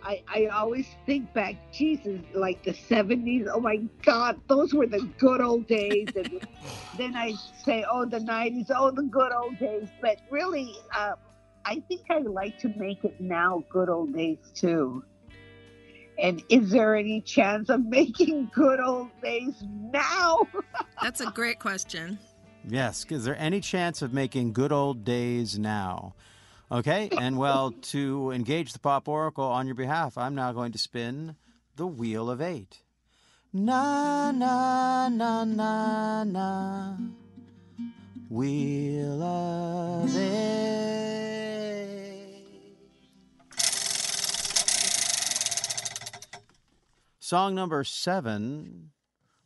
I, 0.02 0.22
I 0.28 0.46
always 0.46 0.86
think 1.04 1.32
back, 1.34 1.56
Jesus, 1.72 2.20
like 2.32 2.62
the 2.62 2.72
70s. 2.72 3.48
Oh 3.52 3.58
my 3.58 3.78
God, 4.02 4.40
those 4.46 4.72
were 4.72 4.86
the 4.86 5.08
good 5.18 5.40
old 5.40 5.66
days. 5.66 6.08
And 6.14 6.46
then 6.98 7.16
I 7.16 7.34
say, 7.64 7.84
oh, 7.90 8.04
the 8.04 8.20
90s, 8.20 8.70
oh, 8.70 8.92
the 8.92 9.02
good 9.02 9.32
old 9.32 9.58
days. 9.58 9.88
But 10.00 10.18
really, 10.30 10.76
uh, 10.94 11.14
I 11.66 11.82
think 11.88 12.02
I'd 12.08 12.26
like 12.26 12.58
to 12.60 12.72
make 12.76 13.02
it 13.04 13.20
now 13.20 13.64
good 13.68 13.88
old 13.88 14.14
days 14.14 14.38
too. 14.54 15.02
And 16.16 16.42
is 16.48 16.70
there 16.70 16.94
any 16.94 17.20
chance 17.20 17.68
of 17.68 17.84
making 17.88 18.50
good 18.54 18.78
old 18.80 19.10
days 19.20 19.54
now? 19.92 20.46
That's 21.02 21.20
a 21.20 21.26
great 21.26 21.58
question. 21.58 22.18
Yes. 22.64 23.04
Is 23.10 23.24
there 23.24 23.36
any 23.38 23.60
chance 23.60 24.00
of 24.00 24.12
making 24.12 24.52
good 24.52 24.70
old 24.70 25.04
days 25.04 25.58
now? 25.58 26.14
Okay. 26.70 27.08
And 27.18 27.36
well, 27.36 27.72
to 27.72 28.30
engage 28.30 28.72
the 28.72 28.78
Pop 28.78 29.08
Oracle 29.08 29.44
on 29.44 29.66
your 29.66 29.74
behalf, 29.74 30.16
I'm 30.16 30.36
now 30.36 30.52
going 30.52 30.72
to 30.72 30.78
spin 30.78 31.34
the 31.74 31.86
Wheel 31.86 32.30
of 32.30 32.40
Eight. 32.40 32.78
Na, 33.52 34.30
na, 34.30 35.08
na, 35.08 35.44
na, 35.44 36.24
na. 36.24 36.96
Wheel 38.28 39.22
of 39.22 40.16
Eight. 40.16 40.66
Song 47.26 47.56
number 47.56 47.82
seven, 47.82 48.92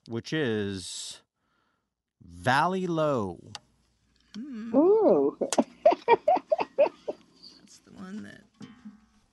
which 0.07 0.35
is 0.35 1.23
Valley 2.23 2.87
Low. 2.87 3.41
Mm. 4.37 4.75
Ooh. 4.75 5.39
That's 6.77 7.79
the 7.87 7.93
one 7.95 8.23
that. 8.25 8.43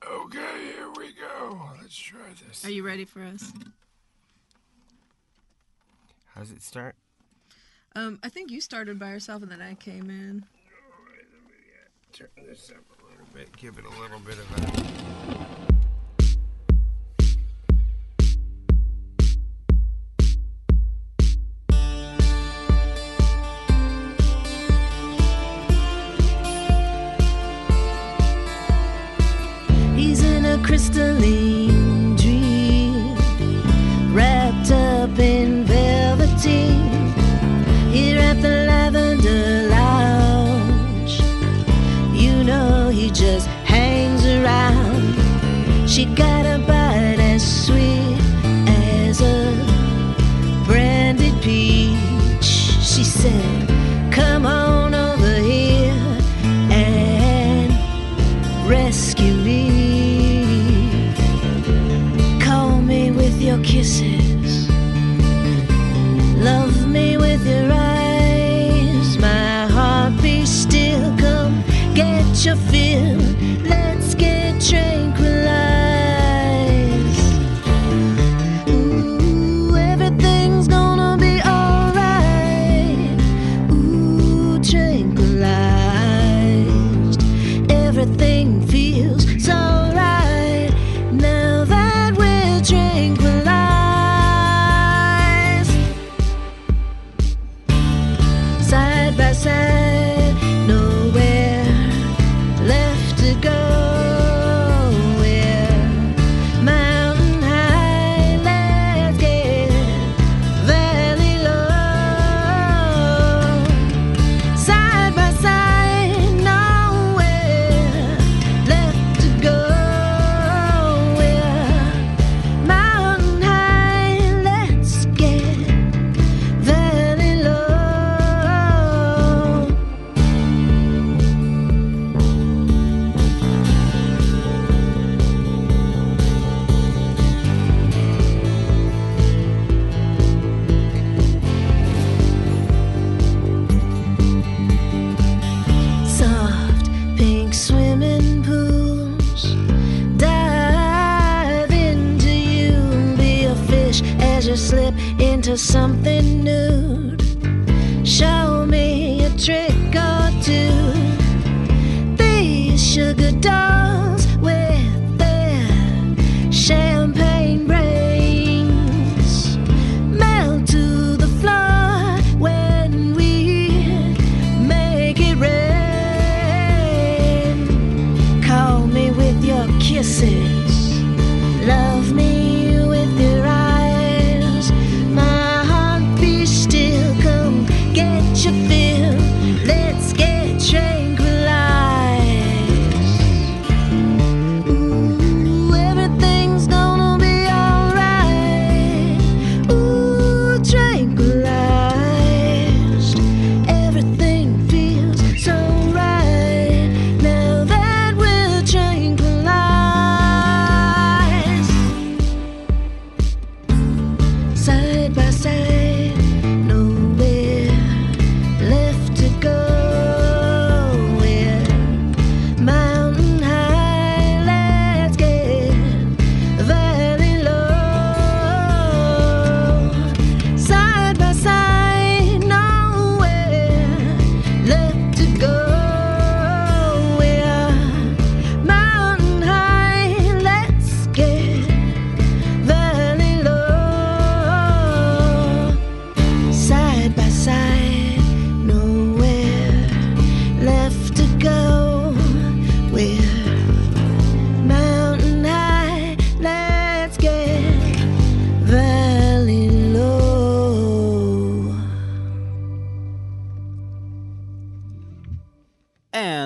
Okay, 0.02 0.72
here 0.78 0.90
we 0.96 1.12
go. 1.12 1.62
Let's 1.82 1.94
try 1.94 2.22
this. 2.48 2.64
Are 2.64 2.72
you 2.72 2.84
ready 2.84 3.04
for 3.04 3.22
us? 3.22 3.52
How 6.34 6.40
does 6.40 6.52
it 6.52 6.62
start? 6.62 6.96
Um, 7.98 8.18
I 8.24 8.30
think 8.30 8.50
you 8.50 8.62
started 8.62 8.98
by 8.98 9.10
yourself 9.10 9.44
and 9.44 9.52
then 9.52 9.62
I 9.62 9.74
came 9.74 10.10
in. 10.10 10.46
All 10.96 11.04
right, 11.06 11.26
let 11.34 11.44
me 11.44 11.58
uh, 11.76 12.14
turn 12.14 12.48
this 12.48 12.72
up 12.72 12.78
a 12.98 13.12
little 13.12 13.28
bit. 13.34 13.54
Give 13.58 13.78
it 13.78 13.84
a 13.84 14.02
little 14.02 14.20
bit 14.20 14.38
of 14.38 15.74
a. 15.74 15.77
crystalline 30.78 32.16
dream 32.18 33.16
wrapped 34.14 34.70
up 34.70 35.18
in 35.18 35.64
velveteen 35.64 36.86
here 37.92 38.20
at 38.20 38.40
the 38.44 38.66
lavender 38.68 39.70
lounge. 39.70 41.20
You 42.14 42.44
know 42.44 42.90
he 42.90 43.10
just 43.10 43.48
hangs 43.66 44.24
around. 44.24 45.16
She 45.90 46.06
got 46.06 46.37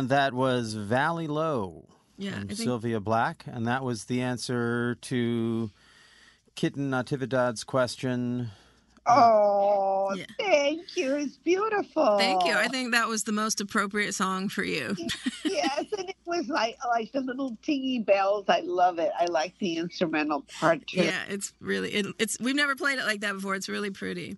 And 0.02 0.10
that 0.10 0.34
was 0.34 0.74
Valley 0.74 1.28
Low. 1.28 1.86
Yeah. 2.18 2.40
Think... 2.40 2.54
Sylvia 2.54 3.00
Black. 3.00 3.44
And 3.46 3.68
that 3.68 3.84
was 3.84 4.06
the 4.06 4.20
answer 4.22 4.96
to 4.96 5.70
Kitten 6.56 6.90
Natividad's 6.90 7.64
question. 7.64 8.50
Oh, 9.06 10.12
yeah. 10.16 10.26
thank 10.40 10.98
you. 10.98 11.18
It's 11.18 11.38
beautiful. 11.38 12.18
Thank 12.18 12.46
you. 12.46 12.54
I 12.54 12.68
think 12.68 12.94
that 12.94 13.08
was 13.08 13.26
the 13.26 13.32
most 13.32 13.62
appropriate 13.62 14.16
song 14.16 14.50
for 14.50 14.64
you. 14.64 14.96
yes, 15.46 15.86
and 15.96 16.10
it 16.10 16.16
was 16.26 16.48
like 16.48 16.78
like 16.88 17.12
the 17.12 17.22
little 17.22 17.56
tingy 17.64 18.04
bells. 18.04 18.46
I 18.48 18.62
love 18.62 18.98
it. 18.98 19.12
I 19.20 19.26
like 19.26 19.56
the 19.60 19.78
instrumental 19.78 20.46
part 20.60 20.86
too. 20.88 21.04
Yeah, 21.04 21.22
it's 21.30 21.54
really 21.60 21.92
it, 21.94 22.08
it's 22.18 22.38
we've 22.40 22.56
never 22.56 22.76
played 22.76 22.98
it 22.98 23.06
like 23.06 23.22
that 23.22 23.34
before. 23.34 23.54
It's 23.54 23.70
really 23.70 23.92
pretty. 23.92 24.38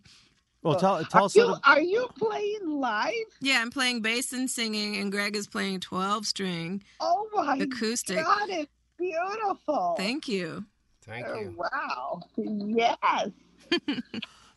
Well, 0.64 0.80
tell, 0.80 1.04
tell 1.06 1.24
Are 1.24 1.26
us 1.26 1.36
a 1.36 1.40
you, 1.40 1.46
little. 1.46 1.62
are 1.66 1.82
you 1.82 2.08
playing 2.18 2.80
live? 2.80 3.12
Yeah, 3.42 3.60
I'm 3.62 3.70
playing 3.70 4.02
bass 4.02 4.32
and 4.34 4.50
singing, 4.50 4.96
and 4.98 5.12
Greg 5.12 5.36
is 5.36 5.46
playing 5.48 5.82
12 5.82 6.26
string 6.26 6.84
Oh 7.00 7.28
my 7.34 7.58
acoustic. 7.58 8.18
God, 8.18 8.50
it's 8.50 8.72
beautiful. 8.98 9.96
Thank 9.98 10.28
you. 10.28 10.66
Thank 11.06 11.26
Oh, 11.28 11.36
you. 11.38 11.56
Wow. 11.58 12.22
Yes. 12.38 13.30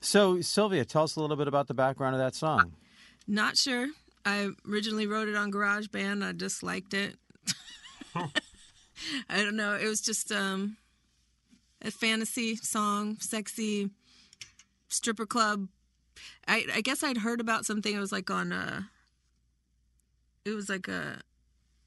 So, 0.00 0.40
Sylvia, 0.40 0.84
tell 0.84 1.02
us 1.04 1.16
a 1.16 1.20
little 1.20 1.36
bit 1.36 1.48
about 1.48 1.66
the 1.66 1.74
background 1.74 2.14
of 2.14 2.20
that 2.20 2.34
song. 2.36 2.74
Not 3.26 3.56
sure. 3.56 3.88
I 4.24 4.50
originally 4.70 5.06
wrote 5.08 5.26
it 5.26 5.34
on 5.34 5.50
GarageBand. 5.50 6.22
I 6.24 6.30
just 6.32 6.62
liked 6.62 6.94
it. 6.94 7.16
I 8.14 8.28
don't 9.42 9.56
know. 9.56 9.74
It 9.74 9.86
was 9.88 10.00
just 10.00 10.30
um, 10.30 10.76
a 11.82 11.90
fantasy 11.90 12.54
song, 12.56 13.16
sexy 13.20 13.90
stripper 14.88 15.26
club. 15.26 15.66
I 16.46 16.66
I 16.74 16.80
guess 16.80 17.02
I'd 17.02 17.18
heard 17.18 17.40
about 17.40 17.66
something. 17.66 17.94
It 17.94 18.00
was 18.00 18.12
like 18.12 18.30
on 18.30 18.52
uh 18.52 18.82
It 20.44 20.50
was 20.50 20.68
like 20.68 20.88
a 20.88 21.20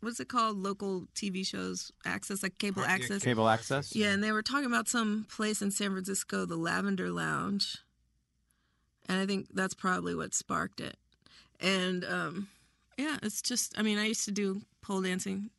what's 0.01 0.19
it 0.19 0.29
called? 0.29 0.57
Local 0.57 1.07
TV 1.15 1.45
shows 1.45 1.91
access, 2.05 2.43
like 2.43 2.57
cable 2.57 2.83
yeah, 2.83 2.91
access. 2.91 3.23
Cable 3.23 3.49
access? 3.49 3.95
Yeah, 3.95 4.11
and 4.11 4.23
they 4.23 4.31
were 4.31 4.41
talking 4.41 4.65
about 4.65 4.87
some 4.87 5.25
place 5.29 5.61
in 5.61 5.71
San 5.71 5.91
Francisco, 5.91 6.45
the 6.45 6.55
Lavender 6.55 7.11
Lounge. 7.11 7.77
And 9.07 9.19
I 9.19 9.25
think 9.25 9.47
that's 9.53 9.73
probably 9.73 10.15
what 10.15 10.33
sparked 10.33 10.79
it. 10.79 10.97
And 11.59 12.05
um, 12.05 12.47
yeah, 12.97 13.17
it's 13.23 13.41
just, 13.41 13.77
I 13.77 13.81
mean, 13.81 13.97
I 13.97 14.05
used 14.05 14.25
to 14.25 14.31
do 14.31 14.61
pole 14.81 15.01
dancing 15.01 15.49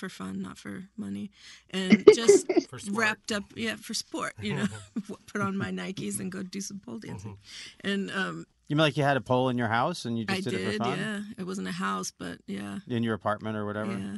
for 0.00 0.08
fun, 0.08 0.42
not 0.42 0.58
for 0.58 0.88
money. 0.96 1.30
And 1.70 2.04
just 2.14 2.46
wrapped 2.90 3.30
up, 3.30 3.44
yeah, 3.54 3.76
for 3.76 3.94
sport, 3.94 4.32
you 4.40 4.54
know, 4.54 4.66
put 5.32 5.40
on 5.40 5.56
my 5.56 5.70
Nikes 5.70 6.18
and 6.18 6.32
go 6.32 6.42
do 6.42 6.60
some 6.60 6.80
pole 6.80 6.98
dancing. 6.98 7.38
And 7.84 8.10
um, 8.10 8.46
You 8.66 8.74
mean 8.76 8.84
like 8.84 8.96
you 8.96 9.04
had 9.04 9.16
a 9.16 9.20
pole 9.20 9.48
in 9.50 9.58
your 9.58 9.68
house 9.68 10.04
and 10.04 10.18
you 10.18 10.24
just 10.24 10.48
I 10.48 10.50
did, 10.50 10.60
it 10.60 10.72
for 10.78 10.84
fun? 10.84 10.98
yeah. 10.98 11.20
It 11.38 11.44
wasn't 11.46 11.68
a 11.68 11.72
house, 11.72 12.12
but 12.18 12.38
yeah. 12.46 12.80
In 12.88 13.02
your 13.02 13.14
apartment 13.14 13.56
or 13.56 13.64
whatever? 13.64 13.92
Yeah. 13.92 14.16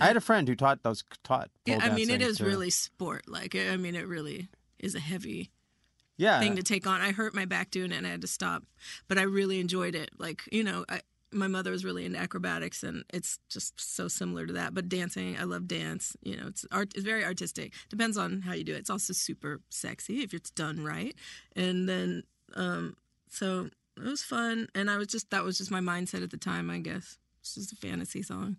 I 0.00 0.06
had 0.06 0.16
a 0.16 0.20
friend 0.20 0.46
who 0.48 0.54
taught 0.56 0.82
those 0.82 1.04
taught 1.22 1.50
pole 1.66 1.76
Yeah, 1.76 1.78
I 1.80 1.90
mean, 1.90 2.10
it 2.10 2.20
is 2.20 2.38
to- 2.38 2.44
really 2.44 2.70
sport. 2.70 3.28
Like, 3.28 3.54
I 3.54 3.76
mean, 3.76 3.94
it 3.94 4.06
really 4.06 4.48
is 4.78 4.94
a 4.94 5.00
heavy 5.00 5.50
yeah. 6.16 6.40
thing 6.40 6.56
to 6.56 6.62
take 6.62 6.86
on. 6.86 7.00
I 7.00 7.12
hurt 7.12 7.34
my 7.34 7.44
back 7.44 7.70
doing 7.70 7.92
it 7.92 7.96
and 7.96 8.06
I 8.06 8.10
had 8.10 8.20
to 8.22 8.26
stop, 8.26 8.62
but 9.08 9.18
I 9.18 9.22
really 9.22 9.60
enjoyed 9.60 9.94
it. 9.94 10.10
Like, 10.18 10.42
you 10.50 10.64
know, 10.64 10.84
I, 10.88 11.00
my 11.36 11.46
mother 11.46 11.70
was 11.70 11.84
really 11.84 12.04
into 12.04 12.18
acrobatics 12.18 12.82
and 12.82 13.04
it's 13.12 13.38
just 13.48 13.78
so 13.80 14.08
similar 14.08 14.46
to 14.46 14.52
that. 14.54 14.74
But 14.74 14.88
dancing, 14.88 15.36
I 15.38 15.44
love 15.44 15.68
dance. 15.68 16.16
You 16.22 16.36
know, 16.36 16.46
it's 16.48 16.66
art. 16.72 16.92
It's 16.94 17.04
very 17.04 17.24
artistic. 17.24 17.72
Depends 17.88 18.16
on 18.16 18.42
how 18.42 18.54
you 18.54 18.64
do 18.64 18.74
it. 18.74 18.78
It's 18.78 18.90
also 18.90 19.12
super 19.12 19.60
sexy 19.68 20.22
if 20.22 20.34
it's 20.34 20.50
done 20.50 20.84
right. 20.84 21.14
And 21.54 21.88
then, 21.88 22.24
um, 22.54 22.96
so 23.28 23.68
it 23.96 24.04
was 24.04 24.22
fun. 24.22 24.68
And 24.74 24.90
I 24.90 24.96
was 24.96 25.08
just 25.08 25.30
that 25.30 25.44
was 25.44 25.58
just 25.58 25.70
my 25.70 25.80
mindset 25.80 26.22
at 26.22 26.30
the 26.30 26.36
time. 26.36 26.70
I 26.70 26.78
guess 26.78 27.18
it's 27.40 27.54
just 27.54 27.72
a 27.72 27.76
fantasy 27.76 28.22
song. 28.22 28.56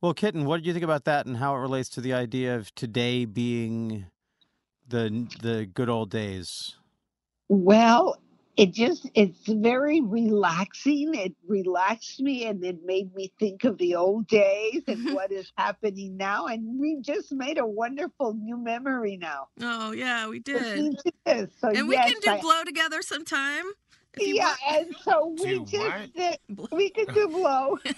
Well, 0.00 0.14
Kitten, 0.14 0.44
what 0.44 0.60
do 0.60 0.66
you 0.66 0.72
think 0.72 0.84
about 0.84 1.04
that 1.04 1.26
and 1.26 1.36
how 1.36 1.54
it 1.54 1.58
relates 1.58 1.88
to 1.90 2.00
the 2.00 2.12
idea 2.12 2.56
of 2.56 2.74
today 2.74 3.24
being 3.24 4.06
the 4.88 5.28
the 5.40 5.66
good 5.66 5.88
old 5.88 6.10
days? 6.10 6.76
Well, 7.48 8.16
it 8.56 8.72
just 8.72 9.08
it's 9.14 9.46
very 9.48 10.00
relaxing. 10.00 11.14
It 11.14 11.34
relaxed 11.46 12.20
me 12.20 12.44
and 12.46 12.62
it 12.64 12.84
made 12.84 13.14
me 13.14 13.32
think 13.38 13.64
of 13.64 13.78
the 13.78 13.94
old 13.94 14.26
days 14.26 14.82
and 14.86 15.14
what 15.14 15.32
is 15.32 15.50
happening 15.56 16.16
now. 16.16 16.46
And 16.46 16.78
we 16.78 17.00
just 17.00 17.32
made 17.32 17.58
a 17.58 17.66
wonderful 17.66 18.34
new 18.34 18.56
memory 18.58 19.16
now. 19.16 19.48
Oh 19.62 19.92
yeah, 19.92 20.28
we 20.28 20.38
did. 20.40 20.60
listening 20.62 20.96
to 21.04 21.12
this. 21.24 21.50
So 21.60 21.68
And 21.70 21.88
we 21.88 21.94
yes, 21.94 22.10
can 22.12 22.20
do 22.20 22.30
I- 22.32 22.40
blow 22.40 22.62
together 22.64 23.00
sometime. 23.02 23.64
yeah, 24.18 24.54
want. 24.68 24.86
and 24.86 24.96
so 25.02 25.34
we 25.42 25.58
Do 25.60 25.64
just 25.64 25.74
what? 25.88 26.14
did- 26.14 26.38
Blow. 26.50 26.68
we 26.72 26.90
could 26.90 27.14
do 27.14 27.28
blow. 27.28 27.78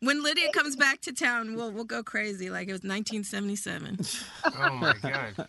When 0.00 0.22
Lydia 0.22 0.52
comes 0.52 0.76
back 0.76 1.00
to 1.02 1.12
town, 1.12 1.56
we'll 1.56 1.72
we'll 1.72 1.84
go 1.84 2.02
crazy 2.02 2.50
like 2.50 2.68
it 2.68 2.72
was 2.72 2.82
1977. 2.82 3.98
Oh 4.44 4.74
my 4.74 4.94
god. 5.02 5.48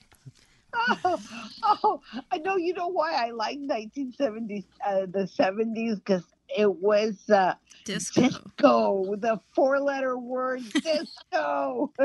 Oh, 1.05 1.21
oh, 1.63 2.01
I 2.31 2.37
know. 2.37 2.55
You 2.57 2.73
know 2.73 2.87
why 2.87 3.13
I 3.13 3.31
like 3.31 3.59
1970s, 3.59 4.65
uh, 4.85 5.01
the 5.11 5.29
70s, 5.39 5.95
because 5.95 6.23
it 6.55 6.71
was 6.71 7.29
uh, 7.29 7.53
Disco. 7.83 8.21
disco, 8.21 9.15
the 9.17 9.39
four-letter 9.53 10.17
word 10.17 10.61
disco. 10.83 11.93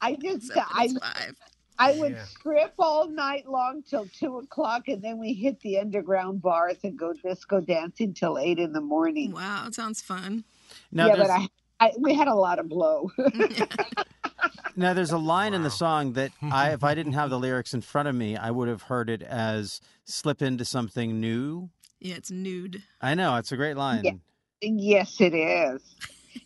I 0.00 0.14
just, 0.14 0.50
I, 0.56 0.86
75. 0.86 1.36
I 1.80 1.92
would 1.92 2.12
Yeah. 2.12 2.24
strip 2.24 2.74
all 2.78 3.08
night 3.08 3.48
long 3.48 3.82
till 3.88 4.08
two 4.08 4.38
o'clock, 4.38 4.88
and 4.88 5.02
then 5.02 5.18
we 5.18 5.32
hit 5.32 5.60
the 5.60 5.78
underground 5.78 6.42
bars 6.42 6.78
and 6.82 6.96
go 6.98 7.12
disco 7.12 7.60
dancing 7.60 8.14
till 8.14 8.38
eight 8.38 8.58
in 8.58 8.72
the 8.72 8.80
morning. 8.80 9.32
Wow, 9.32 9.62
that 9.64 9.74
sounds 9.74 10.00
fun. 10.02 10.44
Now, 10.90 11.06
yeah, 11.06 11.16
there's, 11.16 11.28
but 11.28 11.34
I, 11.80 11.86
I, 11.86 11.92
we 11.98 12.14
had 12.14 12.28
a 12.28 12.34
lot 12.34 12.58
of 12.58 12.68
blow. 12.68 13.10
now 14.78 14.94
there's 14.94 15.10
a 15.12 15.18
line 15.18 15.52
in 15.54 15.62
the 15.62 15.70
song 15.70 16.14
that 16.14 16.30
I, 16.42 16.70
if 16.72 16.82
I 16.84 16.94
didn't 16.98 17.12
have 17.12 17.30
the 17.30 17.38
lyrics 17.38 17.74
in 17.74 17.80
front 17.82 18.08
of 18.08 18.14
me, 18.14 18.36
I 18.36 18.50
would 18.50 18.68
have 18.68 18.82
heard 18.82 19.10
it 19.10 19.22
as 19.22 19.80
"slip 20.04 20.40
into 20.42 20.64
something 20.64 21.20
new." 21.20 21.70
Yeah, 22.00 22.14
it's 22.14 22.30
nude. 22.30 22.82
I 23.00 23.14
know 23.14 23.36
it's 23.36 23.52
a 23.52 23.56
great 23.56 23.76
line. 23.76 24.04
Yeah. 24.04 24.12
yes, 24.62 25.20
it 25.20 25.34
is. 25.34 25.82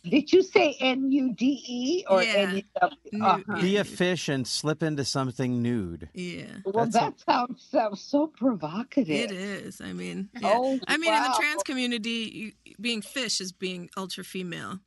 Did 0.09 0.33
you 0.33 0.41
say 0.41 0.75
N 0.79 1.11
U 1.11 1.33
D 1.33 1.63
E 1.67 2.05
or 2.09 2.23
Yeah. 2.23 2.33
N 2.33 2.63
W? 2.81 2.97
Nude. 3.11 3.21
Uh-huh. 3.23 3.61
Be 3.61 3.77
a 3.77 3.83
fish 3.83 4.27
and 4.27 4.47
slip 4.47 4.81
into 4.81 5.05
something 5.05 5.61
nude. 5.61 6.09
Yeah, 6.15 6.45
Well, 6.65 6.85
That's 6.87 6.95
that 6.95 7.19
sounds, 7.19 7.67
sounds 7.69 8.01
so 8.01 8.27
provocative. 8.27 9.09
it 9.29 9.31
is. 9.31 9.79
I 9.81 9.93
mean, 9.93 10.29
yeah. 10.41 10.53
Oh, 10.55 10.79
I 10.87 10.97
mean, 10.97 11.13
in 11.13 11.21
the 11.21 11.35
trans 11.37 11.61
community, 11.63 12.53
you, 12.65 12.73
being 12.81 13.01
fish 13.03 13.39
is 13.39 13.51
being 13.51 13.89
ultra 13.95 14.23
female. 14.23 14.79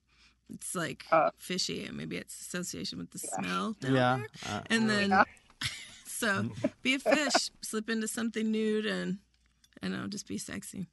It's 0.53 0.75
like 0.75 1.05
Uh, 1.11 1.31
fishy. 1.39 1.89
Maybe 1.93 2.17
it's 2.17 2.41
association 2.41 2.99
with 2.99 3.11
the 3.11 3.19
smell. 3.19 3.73
Down 3.81 3.95
Yeah. 3.95 4.17
there. 4.17 4.55
Uh, 4.55 4.63
And 4.71 4.89
then, 4.91 5.11
Yeah. 5.11 5.25
so 6.07 6.51
be 6.83 6.95
a 6.95 6.99
fish, 6.99 7.51
slip 7.63 7.91
into 7.91 8.09
something 8.09 8.51
nude, 8.51 8.87
and 8.87 9.19
I 9.83 9.89
don't 9.89 10.01
know, 10.01 10.07
just 10.09 10.27
be 10.27 10.39
sexy. 10.39 10.87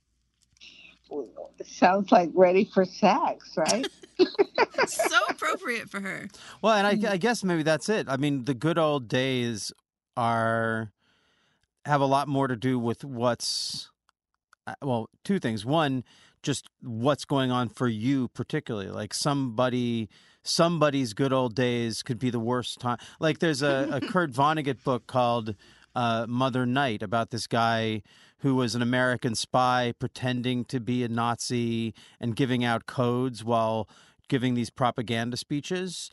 Sounds 1.63 2.11
like 2.11 2.31
ready 2.33 2.65
for 2.65 2.85
sex, 2.85 3.55
right? 3.57 3.85
so 4.87 5.17
appropriate 5.29 5.89
for 5.89 5.99
her. 5.99 6.27
Well, 6.61 6.73
and 6.73 7.05
I, 7.05 7.13
I 7.13 7.17
guess 7.17 7.43
maybe 7.43 7.63
that's 7.63 7.89
it. 7.89 8.07
I 8.09 8.17
mean, 8.17 8.45
the 8.45 8.53
good 8.53 8.77
old 8.77 9.07
days 9.07 9.71
are 10.17 10.91
have 11.85 12.01
a 12.01 12.05
lot 12.05 12.27
more 12.27 12.47
to 12.47 12.55
do 12.55 12.79
with 12.79 13.03
what's 13.03 13.89
uh, 14.67 14.75
well, 14.81 15.09
two 15.23 15.39
things. 15.39 15.65
One, 15.65 16.03
just 16.43 16.67
what's 16.81 17.25
going 17.25 17.51
on 17.51 17.69
for 17.69 17.87
you 17.87 18.27
particularly. 18.29 18.89
Like 18.89 19.13
somebody 19.13 20.09
somebody's 20.43 21.13
good 21.13 21.33
old 21.33 21.55
days 21.55 22.03
could 22.03 22.19
be 22.19 22.29
the 22.29 22.39
worst 22.39 22.79
time. 22.79 22.97
Like 23.19 23.39
there's 23.39 23.61
a, 23.61 23.89
a 23.91 24.01
Kurt 24.11 24.31
Vonnegut 24.31 24.83
book 24.83 25.07
called 25.07 25.55
uh, 25.95 26.25
Mother 26.27 26.65
Night 26.65 27.01
about 27.01 27.31
this 27.31 27.47
guy 27.47 28.03
who 28.39 28.55
was 28.55 28.75
an 28.75 28.81
American 28.81 29.35
spy 29.35 29.93
pretending 29.97 30.65
to 30.65 30.79
be 30.79 31.03
a 31.03 31.07
Nazi 31.07 31.93
and 32.19 32.35
giving 32.35 32.63
out 32.63 32.85
codes 32.85 33.43
while 33.43 33.87
giving 34.27 34.53
these 34.53 34.69
propaganda 34.69 35.37
speeches. 35.37 36.09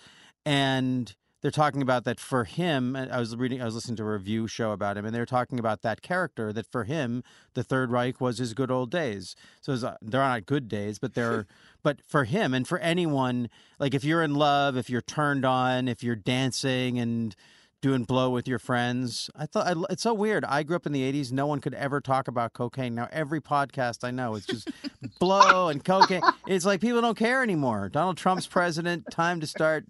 And 0.46 1.14
they're 1.42 1.50
talking 1.50 1.80
about 1.80 2.04
that 2.04 2.20
for 2.20 2.44
him. 2.44 2.94
I 2.94 3.18
was 3.18 3.34
reading, 3.34 3.62
I 3.62 3.64
was 3.64 3.74
listening 3.74 3.96
to 3.96 4.02
a 4.02 4.12
review 4.12 4.46
show 4.46 4.72
about 4.72 4.96
him, 4.96 5.06
and 5.06 5.14
they're 5.14 5.26
talking 5.26 5.58
about 5.58 5.82
that 5.82 6.02
character 6.02 6.52
that 6.52 6.66
for 6.66 6.84
him, 6.84 7.22
the 7.54 7.64
Third 7.64 7.90
Reich 7.90 8.20
was 8.20 8.38
his 8.38 8.52
good 8.52 8.70
old 8.70 8.90
days. 8.90 9.34
So 9.60 9.72
it's, 9.72 9.82
uh, 9.82 9.96
they're 10.02 10.20
not 10.20 10.46
good 10.46 10.68
days, 10.68 10.98
but 10.98 11.14
they're, 11.14 11.46
but 11.82 12.00
for 12.06 12.24
him 12.24 12.52
and 12.52 12.68
for 12.68 12.78
anyone, 12.78 13.48
like 13.78 13.94
if 13.94 14.04
you're 14.04 14.22
in 14.22 14.34
love, 14.34 14.76
if 14.76 14.90
you're 14.90 15.00
turned 15.00 15.44
on, 15.44 15.88
if 15.88 16.02
you're 16.02 16.16
dancing 16.16 16.98
and 16.98 17.34
doing 17.80 18.04
blow 18.04 18.28
with 18.28 18.46
your 18.46 18.58
friends, 18.58 19.30
I 19.34 19.46
thought 19.46 19.66
I, 19.66 19.74
it's 19.90 20.02
so 20.02 20.12
weird. 20.12 20.44
I 20.44 20.62
grew 20.62 20.76
up 20.76 20.84
in 20.84 20.92
the 20.92 21.10
'80s. 21.10 21.32
No 21.32 21.46
one 21.46 21.60
could 21.60 21.72
ever 21.72 22.00
talk 22.00 22.28
about 22.28 22.52
cocaine. 22.52 22.94
Now 22.94 23.08
every 23.10 23.40
podcast 23.40 24.04
I 24.04 24.10
know 24.10 24.34
is 24.34 24.44
just 24.44 24.70
blow 25.18 25.68
and 25.68 25.82
cocaine. 25.82 26.20
It's 26.46 26.66
like 26.66 26.80
people 26.80 27.00
don't 27.00 27.16
care 27.16 27.42
anymore. 27.42 27.88
Donald 27.88 28.16
Trump's 28.16 28.46
president. 28.46 29.06
Time 29.10 29.40
to 29.40 29.46
start 29.46 29.84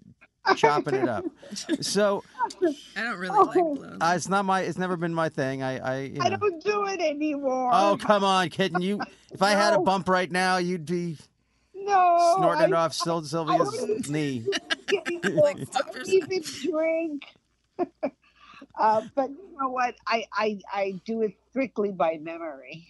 chopping 0.55 0.95
it 0.95 1.07
up. 1.09 1.25
So 1.81 2.23
I 2.95 3.03
don't 3.03 3.17
really 3.17 3.37
like 3.37 3.53
blow. 3.53 3.97
uh, 4.01 4.13
it's 4.15 4.27
not 4.29 4.45
my. 4.45 4.61
It's 4.61 4.77
never 4.77 4.97
been 4.97 5.13
my 5.13 5.29
thing. 5.29 5.61
I. 5.63 5.77
I. 5.79 5.99
You 6.01 6.21
I 6.21 6.29
don't 6.29 6.63
do 6.63 6.85
it 6.87 6.99
anymore. 6.99 7.69
Oh 7.73 7.97
come 7.99 8.23
on, 8.23 8.49
kitten! 8.49 8.81
You. 8.81 8.99
If 9.33 9.41
I 9.41 9.51
had 9.51 9.73
a 9.73 9.79
bump 9.79 10.09
right 10.09 10.29
now, 10.29 10.57
you'd 10.57 10.85
be 10.85 11.17
no. 11.73 12.35
snorting 12.37 12.65
it 12.65 12.73
I- 12.73 12.77
off 12.77 12.93
Sil- 12.93 13.23
Sylvia's 13.23 14.09
knee. 14.09 14.45
anymore. 15.07 15.43
Like, 15.43 15.57
I 15.73 15.91
don't 15.93 16.09
even 16.09 16.41
drink. 16.63 17.23
uh, 18.77 19.01
but 19.15 19.29
you 19.29 19.57
know 19.59 19.69
what? 19.69 19.95
I, 20.05 20.25
I 20.33 20.59
I 20.73 21.01
do 21.05 21.21
it 21.21 21.37
strictly 21.49 21.91
by 21.91 22.17
memory. 22.21 22.85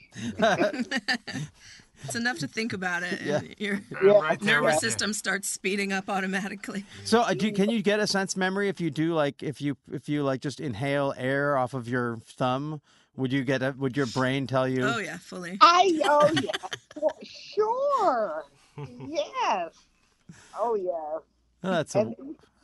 It's 2.04 2.16
enough 2.16 2.40
to 2.40 2.48
think 2.48 2.74
about 2.74 3.04
it, 3.04 3.22
Yeah. 3.22 3.38
and 3.40 3.56
your 3.58 3.82
Yeah. 4.04 4.12
right 4.20 4.40
there 4.40 4.62
nervous 4.62 4.76
with 4.76 4.84
you. 4.84 4.90
system 4.90 5.14
starts 5.14 5.48
speeding 5.50 5.92
up 5.94 6.10
automatically. 6.10 6.86
So, 7.06 7.22
uh, 7.22 7.34
do, 7.34 7.52
can 7.52 7.70
you 7.70 7.82
get 7.82 8.00
a 8.00 8.08
sense 8.08 8.36
memory 8.38 8.70
if 8.70 8.80
you 8.82 8.90
do 8.90 9.14
like 9.14 9.42
if 9.44 9.62
you 9.62 9.78
if 9.92 10.10
you 10.10 10.24
like 10.24 10.42
just 10.42 10.60
inhale 10.60 11.14
air 11.18 11.58
off 11.58 11.74
of 11.74 11.88
your 11.88 12.18
thumb? 12.26 12.82
Would 13.18 13.34
you 13.34 13.44
get 13.44 13.62
a? 13.62 13.76
Would 13.78 13.98
your 13.98 14.06
brain 14.08 14.48
tell 14.48 14.68
you? 14.68 14.84
Oh 14.86 14.98
yeah, 15.00 15.18
fully. 15.18 15.58
I 15.62 16.00
oh 16.06 16.32
yeah, 16.42 16.52
Well, 16.96 17.18
sure, 17.24 18.46
yes, 19.08 19.74
oh 20.58 20.76
yeah. 20.76 21.20
Oh, 21.64 21.72
that's 21.72 21.94
a, 21.96 22.14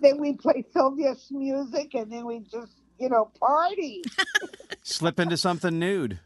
then 0.02 0.20
we 0.20 0.34
play 0.34 0.64
Sylvia's 0.74 1.28
music, 1.32 1.94
and 1.96 2.12
then 2.12 2.26
we 2.26 2.40
just 2.40 2.72
you 2.98 3.10
know 3.10 3.30
party. 3.40 4.02
slip 4.84 5.20
into 5.20 5.36
something 5.38 5.78
nude. 5.78 6.20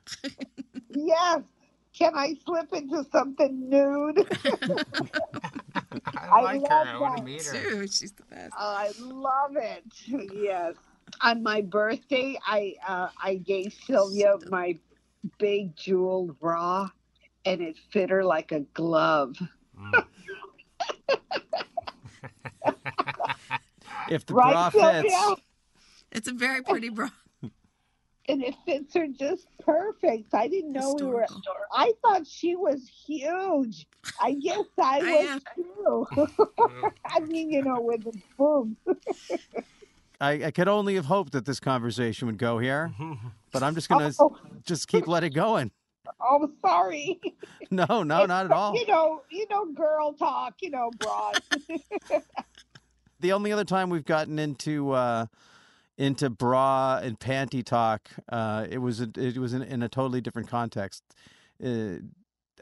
yes. 0.90 1.42
Can 1.98 2.14
I 2.16 2.36
slip 2.46 2.72
into 2.74 3.04
something 3.12 3.70
nude? 3.70 4.26
I 6.18 6.30
I 6.32 6.42
like 6.42 6.68
her. 6.68 6.74
love 6.74 6.88
I 6.88 6.98
want 6.98 7.16
to 7.16 7.20
that. 7.20 7.26
meet 7.26 7.46
her. 7.46 7.54
Dude, 7.54 7.94
she's 7.94 8.14
the 8.14 8.24
best. 8.24 8.54
I 8.58 8.92
love 9.00 9.56
it. 9.58 9.84
Yes. 10.08 10.76
On 11.22 11.44
my 11.44 11.62
birthday, 11.62 12.40
I 12.46 12.76
uh, 12.88 13.10
I 13.22 13.36
gave 13.36 13.74
Sylvia 13.86 14.38
my 14.50 14.78
big 15.38 15.76
jeweled 15.76 16.40
bra, 16.40 16.90
and 17.46 17.62
it 17.62 17.78
fit 17.92 18.10
her 18.10 18.24
like 18.24 18.52
a 18.52 18.62
glove. 18.74 19.36
Mm. 19.78 20.06
If 24.08 24.26
the 24.26 24.34
Right, 24.34 24.44
bra 24.52 24.70
Sylvia? 24.72 25.10
fits, 25.10 25.42
It's 26.12 26.28
a 26.28 26.34
very 26.34 26.64
pretty 26.64 26.90
bra. 26.90 27.10
And 28.30 28.44
it 28.44 28.56
fits 28.66 28.94
her 28.94 29.08
just 29.08 29.48
perfect. 29.60 30.34
I 30.34 30.48
didn't 30.48 30.72
know 30.74 30.94
we 30.98 31.06
were. 31.06 31.26
I 31.74 31.92
thought 32.02 32.28
she 32.28 32.56
was 32.56 32.88
huge. 32.88 33.88
I 34.22 34.34
guess 34.34 34.64
I 34.80 35.00
I 35.00 35.26
was 36.16 36.28
too. 36.46 36.92
I 37.06 37.20
mean, 37.22 37.52
you 37.52 37.64
know, 37.64 37.82
with 37.82 38.04
the 38.04 38.14
boobs. 38.38 38.78
I, 40.22 40.32
I 40.46 40.52
could 40.52 40.68
only 40.68 40.94
have 40.96 41.06
hoped 41.06 41.34
that 41.34 41.46
this 41.46 41.60
conversation 41.60 42.28
would 42.28 42.38
go 42.38 42.60
here, 42.60 42.94
but 43.52 43.64
I'm 43.64 43.74
just 43.74 43.90
gonna 43.90 44.12
Oh, 44.20 44.38
just 44.64 44.88
keep 44.88 45.08
let 45.08 45.24
it 45.24 45.32
going. 45.32 45.72
oh, 46.22 46.50
sorry. 46.62 47.20
No, 47.72 47.86
no, 48.04 48.26
not 48.26 48.46
at 48.46 48.52
all. 48.52 48.76
You 48.76 48.86
know, 48.86 49.24
you 49.32 49.48
know, 49.50 49.66
girl 49.66 50.14
talk. 50.14 50.56
You 50.62 50.70
know, 50.72 50.92
bras. 51.00 51.40
The 53.20 53.32
only 53.34 53.52
other 53.52 53.64
time 53.64 53.90
we've 53.90 54.06
gotten 54.06 54.38
into 54.40 54.92
uh, 54.92 55.26
into 56.02 56.32
bra 56.32 57.00
and 57.04 57.20
panty 57.20 57.64
talk, 57.64 58.10
uh, 58.32 58.66
it 58.70 58.80
was 58.80 59.02
a, 59.02 59.10
it 59.16 59.38
was 59.38 59.54
in, 59.54 59.62
in 59.62 59.84
a 59.84 59.90
totally 59.90 60.20
different 60.20 60.50
context. 60.50 61.04
Uh, 61.64 61.98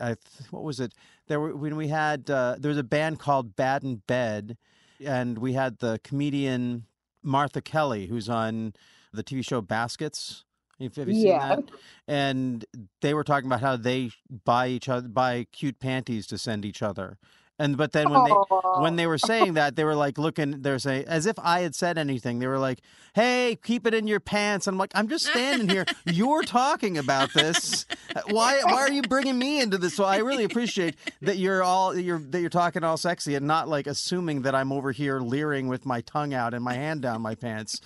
I 0.02 0.08
th- 0.16 0.52
what 0.52 0.64
was 0.64 0.82
it? 0.82 0.94
There 1.28 1.40
were 1.40 1.56
when 1.56 1.78
we 1.78 1.88
had 1.88 2.30
uh, 2.30 2.58
there 2.60 2.70
was 2.70 2.78
a 2.78 2.84
band 2.84 3.20
called 3.20 3.56
Bad 3.56 3.84
in 3.84 4.02
Bed, 4.08 4.58
and 5.04 5.38
we 5.38 5.54
had 5.54 5.80
the 5.80 6.02
comedian 6.04 6.86
Martha 7.24 7.62
Kelly, 7.62 8.08
who's 8.08 8.28
on 8.28 8.74
the 9.14 9.24
TV 9.24 9.46
show 9.46 9.62
Baskets. 9.62 10.44
Have 10.82 10.98
you 10.98 11.14
seen 11.14 11.28
Yeah. 11.28 11.56
that? 11.56 11.72
And 12.08 12.66
they 13.02 13.14
were 13.14 13.24
talking 13.24 13.48
about 13.48 13.62
how 13.62 13.76
they 13.78 14.12
buy 14.46 14.68
each 14.68 14.88
other 14.90 15.08
buy 15.08 15.46
cute 15.52 15.80
panties 15.80 16.28
to 16.28 16.38
send 16.38 16.66
each 16.66 16.82
other. 16.82 17.18
And 17.60 17.76
but 17.76 17.92
then 17.92 18.10
when 18.10 18.24
they 18.24 18.32
when 18.80 18.96
they 18.96 19.06
were 19.06 19.18
saying 19.18 19.54
that, 19.56 19.76
they 19.76 19.84
were 19.84 19.96
like 20.06 20.18
looking, 20.18 20.62
They're 20.62 20.80
saying, 20.80 21.06
as 21.08 21.26
if 21.26 21.38
I 21.40 21.60
had 21.60 21.76
said 21.76 21.98
anything. 21.98 22.40
They 22.40 22.48
were 22.48 22.58
like, 22.58 22.80
hey, 23.14 23.58
keep 23.62 23.86
it 23.86 23.94
in 23.94 24.08
your 24.08 24.22
pants. 24.22 24.66
I'm 24.66 24.78
like, 24.78 24.92
I'm 24.96 25.10
just 25.10 25.26
standing 25.28 25.68
here. 25.68 25.86
You're 26.06 26.44
talking 26.44 26.98
about 26.98 27.34
this. 27.34 27.86
Uh, 28.16 28.22
why 28.30 28.62
why 28.64 28.76
are 28.82 28.92
you 28.92 29.02
bringing 29.02 29.38
me 29.38 29.60
into 29.62 29.78
this? 29.78 29.94
So 29.94 30.06
I 30.06 30.18
really 30.20 30.46
appreciate 30.46 30.96
that 31.22 31.38
you're 31.38 31.62
all 31.62 31.98
you're 31.98 32.20
that 32.20 32.40
you're 32.40 32.50
talking 32.50 32.84
all 32.84 32.96
sexy 32.98 33.36
and 33.36 33.46
not 33.46 33.68
like 33.68 33.88
assuming 33.88 34.44
that 34.44 34.56
I'm 34.56 34.72
over 34.72 34.92
here 34.94 35.20
leering 35.20 35.68
with 35.68 35.86
my 35.86 36.00
tongue 36.02 36.34
out 36.34 36.54
and 36.54 36.64
my 36.64 36.74
hand 36.76 37.02
down 37.02 37.22
my 37.22 37.36
pants. 37.36 37.82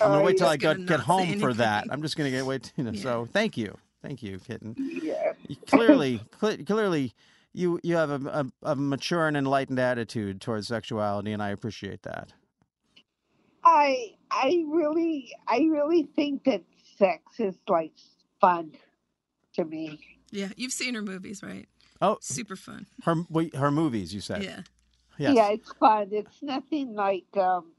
I'm 0.00 0.08
gonna 0.10 0.22
Oh, 0.22 0.24
wait 0.26 0.36
till. 0.38 0.48
I 0.48 0.56
get, 0.58 0.84
get 0.86 1.00
home 1.00 1.38
for 1.40 1.54
that. 1.54 1.86
I'm 1.90 2.02
just 2.02 2.16
gonna 2.16 2.30
get 2.30 2.44
wait. 2.44 2.72
You 2.76 2.84
know, 2.84 2.92
so 2.92 3.26
thank 3.32 3.56
you, 3.56 3.76
thank 4.02 4.22
you, 4.22 4.38
kitten. 4.38 4.74
yeah. 4.78 5.32
You 5.46 5.56
clearly, 5.66 6.20
cle- 6.38 6.58
clearly, 6.66 7.14
you 7.58 7.80
you 7.82 7.96
have 7.96 8.10
a, 8.10 8.28
a, 8.62 8.70
a 8.70 8.76
mature 8.76 9.26
and 9.26 9.36
enlightened 9.36 9.78
attitude 9.78 10.40
towards 10.40 10.68
sexuality, 10.68 11.32
and 11.32 11.42
I 11.42 11.50
appreciate 11.50 12.02
that. 12.02 12.32
I 13.64 14.14
I 14.30 14.64
really 14.68 15.32
I 15.46 15.58
really 15.70 16.04
think 16.14 16.44
that 16.44 16.62
sex 16.96 17.22
is 17.38 17.56
like 17.68 17.92
fun 18.40 18.72
to 19.54 19.64
me. 19.64 19.98
Yeah, 20.30 20.48
you've 20.56 20.72
seen 20.72 20.94
her 20.94 21.02
movies, 21.02 21.42
right? 21.42 21.66
Oh, 22.00 22.18
Super 22.20 22.54
fun. 22.54 22.86
her 23.04 23.16
her 23.54 23.70
movies, 23.70 24.14
you 24.14 24.20
said. 24.20 24.44
Yeah. 24.44 24.60
Yes. 25.18 25.34
Yeah, 25.34 25.48
it's 25.48 25.72
fun. 25.72 26.08
It's 26.12 26.42
nothing 26.42 26.94
like 26.94 27.26
um, 27.36 27.72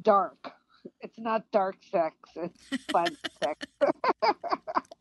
dark. 0.00 0.52
It's 1.00 1.18
not 1.18 1.50
dark 1.52 1.76
sex. 1.90 2.16
It's 2.36 2.84
fun 2.90 3.16
sex. 3.42 3.66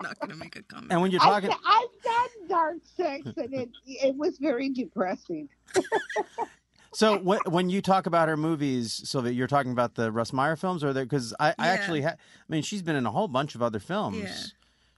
Not 0.01 0.19
gonna 0.19 0.35
make 0.35 0.55
a 0.55 0.63
comment. 0.63 0.91
And 0.91 1.01
when 1.01 1.09
you're 1.09 1.21
I've, 1.21 1.43
talking, 1.43 1.51
I've 1.65 2.03
done 2.03 2.47
dark 2.47 2.77
sex, 2.95 3.25
and 3.37 3.53
it 3.53 3.69
it 3.85 4.15
was 4.15 4.37
very 4.37 4.69
depressing. 4.69 5.49
so 6.93 7.17
when, 7.17 7.39
when 7.47 7.69
you 7.69 7.81
talk 7.81 8.05
about 8.05 8.27
her 8.27 8.37
movies, 8.37 9.01
Sylvia, 9.05 9.31
you're 9.31 9.47
talking 9.47 9.71
about 9.71 9.95
the 9.95 10.11
Russ 10.11 10.33
Meyer 10.33 10.55
films, 10.55 10.83
or 10.83 10.93
because 10.93 11.33
I, 11.39 11.55
I 11.57 11.69
actually, 11.69 12.01
ha- 12.01 12.15
I 12.17 12.43
mean, 12.49 12.61
she's 12.61 12.81
been 12.81 12.95
in 12.95 13.05
a 13.05 13.11
whole 13.11 13.27
bunch 13.27 13.55
of 13.55 13.61
other 13.61 13.79
films. 13.79 14.17
Yeah. 14.17 14.35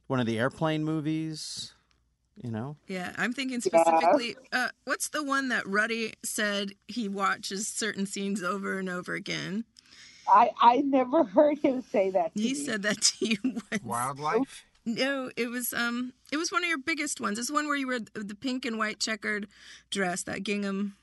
One 0.07 0.19
of 0.19 0.25
the 0.25 0.39
airplane 0.39 0.83
movies, 0.83 1.73
you 2.41 2.49
know. 2.49 2.77
Yeah, 2.87 3.13
I'm 3.17 3.33
thinking 3.33 3.61
specifically. 3.61 4.35
Uh, 4.51 4.69
what's 4.85 5.09
the 5.09 5.23
one 5.23 5.49
that 5.49 5.67
Ruddy 5.67 6.13
said 6.23 6.71
he 6.87 7.07
watches 7.07 7.67
certain 7.67 8.05
scenes 8.05 8.41
over 8.41 8.79
and 8.79 8.89
over 8.89 9.13
again? 9.15 9.65
I 10.29 10.51
I 10.61 10.77
never 10.77 11.23
heard 11.35 11.57
him 11.59 11.81
say 11.81 12.09
that. 12.11 12.35
To 12.35 12.41
He 12.41 12.49
me. 12.49 12.53
said 12.55 12.83
that 12.83 13.01
to 13.01 13.25
you 13.27 13.37
once. 13.43 13.83
Wildlife. 13.83 14.65
No, 14.85 15.31
it 15.35 15.47
was 15.49 15.73
um, 15.73 16.13
it 16.31 16.37
was 16.37 16.51
one 16.51 16.63
of 16.63 16.69
your 16.69 16.77
biggest 16.77 17.19
ones. 17.19 17.37
It's 17.37 17.51
one 17.51 17.67
where 17.67 17.75
you 17.75 17.87
were 17.87 17.99
the 17.99 18.35
pink 18.35 18.65
and 18.65 18.77
white 18.77 18.99
checkered 18.99 19.47
dress, 19.89 20.23
that 20.23 20.43
gingham. 20.43 20.95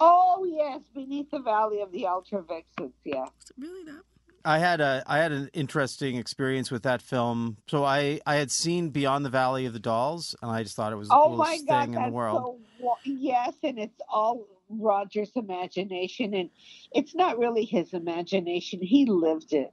"Oh 0.00 0.46
yes, 0.48 0.80
beneath 0.94 1.30
the 1.30 1.38
valley 1.40 1.80
of 1.80 1.92
the 1.92 2.06
ultra 2.06 2.42
vixens." 2.42 2.94
Yeah. 3.04 3.20
Was 3.20 3.50
it 3.50 3.54
really 3.58 3.84
that? 3.84 4.02
I 4.44 4.58
had 4.58 4.80
a 4.80 5.04
I 5.06 5.18
had 5.18 5.30
an 5.30 5.50
interesting 5.52 6.16
experience 6.16 6.70
with 6.70 6.82
that 6.84 7.02
film. 7.02 7.58
So 7.68 7.84
I 7.84 8.20
I 8.26 8.36
had 8.36 8.50
seen 8.50 8.88
Beyond 8.90 9.24
the 9.24 9.30
Valley 9.30 9.66
of 9.66 9.72
the 9.74 9.78
Dolls, 9.78 10.34
and 10.42 10.50
I 10.50 10.62
just 10.62 10.74
thought 10.74 10.92
it 10.92 10.96
was 10.96 11.08
the 11.08 11.14
Oh 11.14 11.28
coolest 11.28 11.38
my 11.50 11.58
God, 11.68 11.84
thing 11.84 11.94
in 11.94 12.02
the 12.04 12.10
world. 12.10 12.60
so 12.80 12.96
yes, 13.04 13.52
and 13.62 13.78
it's 13.78 14.00
all 14.08 14.44
Roger's 14.80 15.32
imagination, 15.34 16.34
and 16.34 16.50
it's 16.92 17.14
not 17.14 17.38
really 17.38 17.64
his 17.64 17.92
imagination. 17.92 18.80
He 18.80 19.06
lived 19.06 19.52
it. 19.52 19.72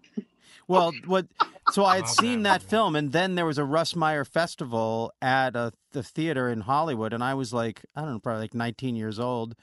Well, 0.68 0.94
what? 1.08 1.26
So 1.72 1.84
I 1.84 1.96
had 1.96 2.06
Love 2.06 2.12
seen 2.12 2.44
that 2.44 2.62
that 2.62 2.70
film, 2.70 2.96
and 2.96 3.12
then 3.12 3.36
there 3.36 3.46
was 3.46 3.58
a 3.58 3.64
Russ 3.64 3.96
Meyer 3.96 4.24
festival 4.24 5.12
at 5.22 5.56
a, 5.56 5.74
the 5.92 6.04
theater 6.04 6.50
in 6.50 6.62
Hollywood, 6.62 7.12
and 7.12 7.24
I 7.24 7.34
was 7.34 7.52
like, 7.52 7.82
I 7.96 8.02
don't 8.02 8.14
know, 8.14 8.20
probably 8.20 8.42
like 8.42 8.54
19 8.54 8.96
years 8.96 9.20
old, 9.20 9.56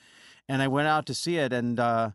and 0.48 0.62
I 0.62 0.68
went 0.68 0.88
out 0.88 1.06
to 1.06 1.14
see 1.14 1.36
it, 1.36 1.52
and 1.52 1.78
uh, 1.78 2.10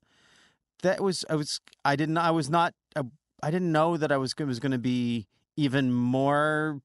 that 0.83 1.01
was 1.01 1.23
I 1.29 1.35
was 1.35 1.61
I 1.85 1.95
didn't 1.95 2.17
I 2.17 2.31
was 2.31 2.49
not 2.49 2.73
I, 2.95 3.03
I 3.41 3.51
didn't 3.51 3.71
know 3.71 3.97
that 3.97 4.11
I 4.11 4.17
was 4.17 4.33
it 4.37 4.43
was 4.43 4.59
going 4.59 4.73
to 4.73 4.77
be 4.77 5.27
even 5.55 5.91
more 5.91 6.81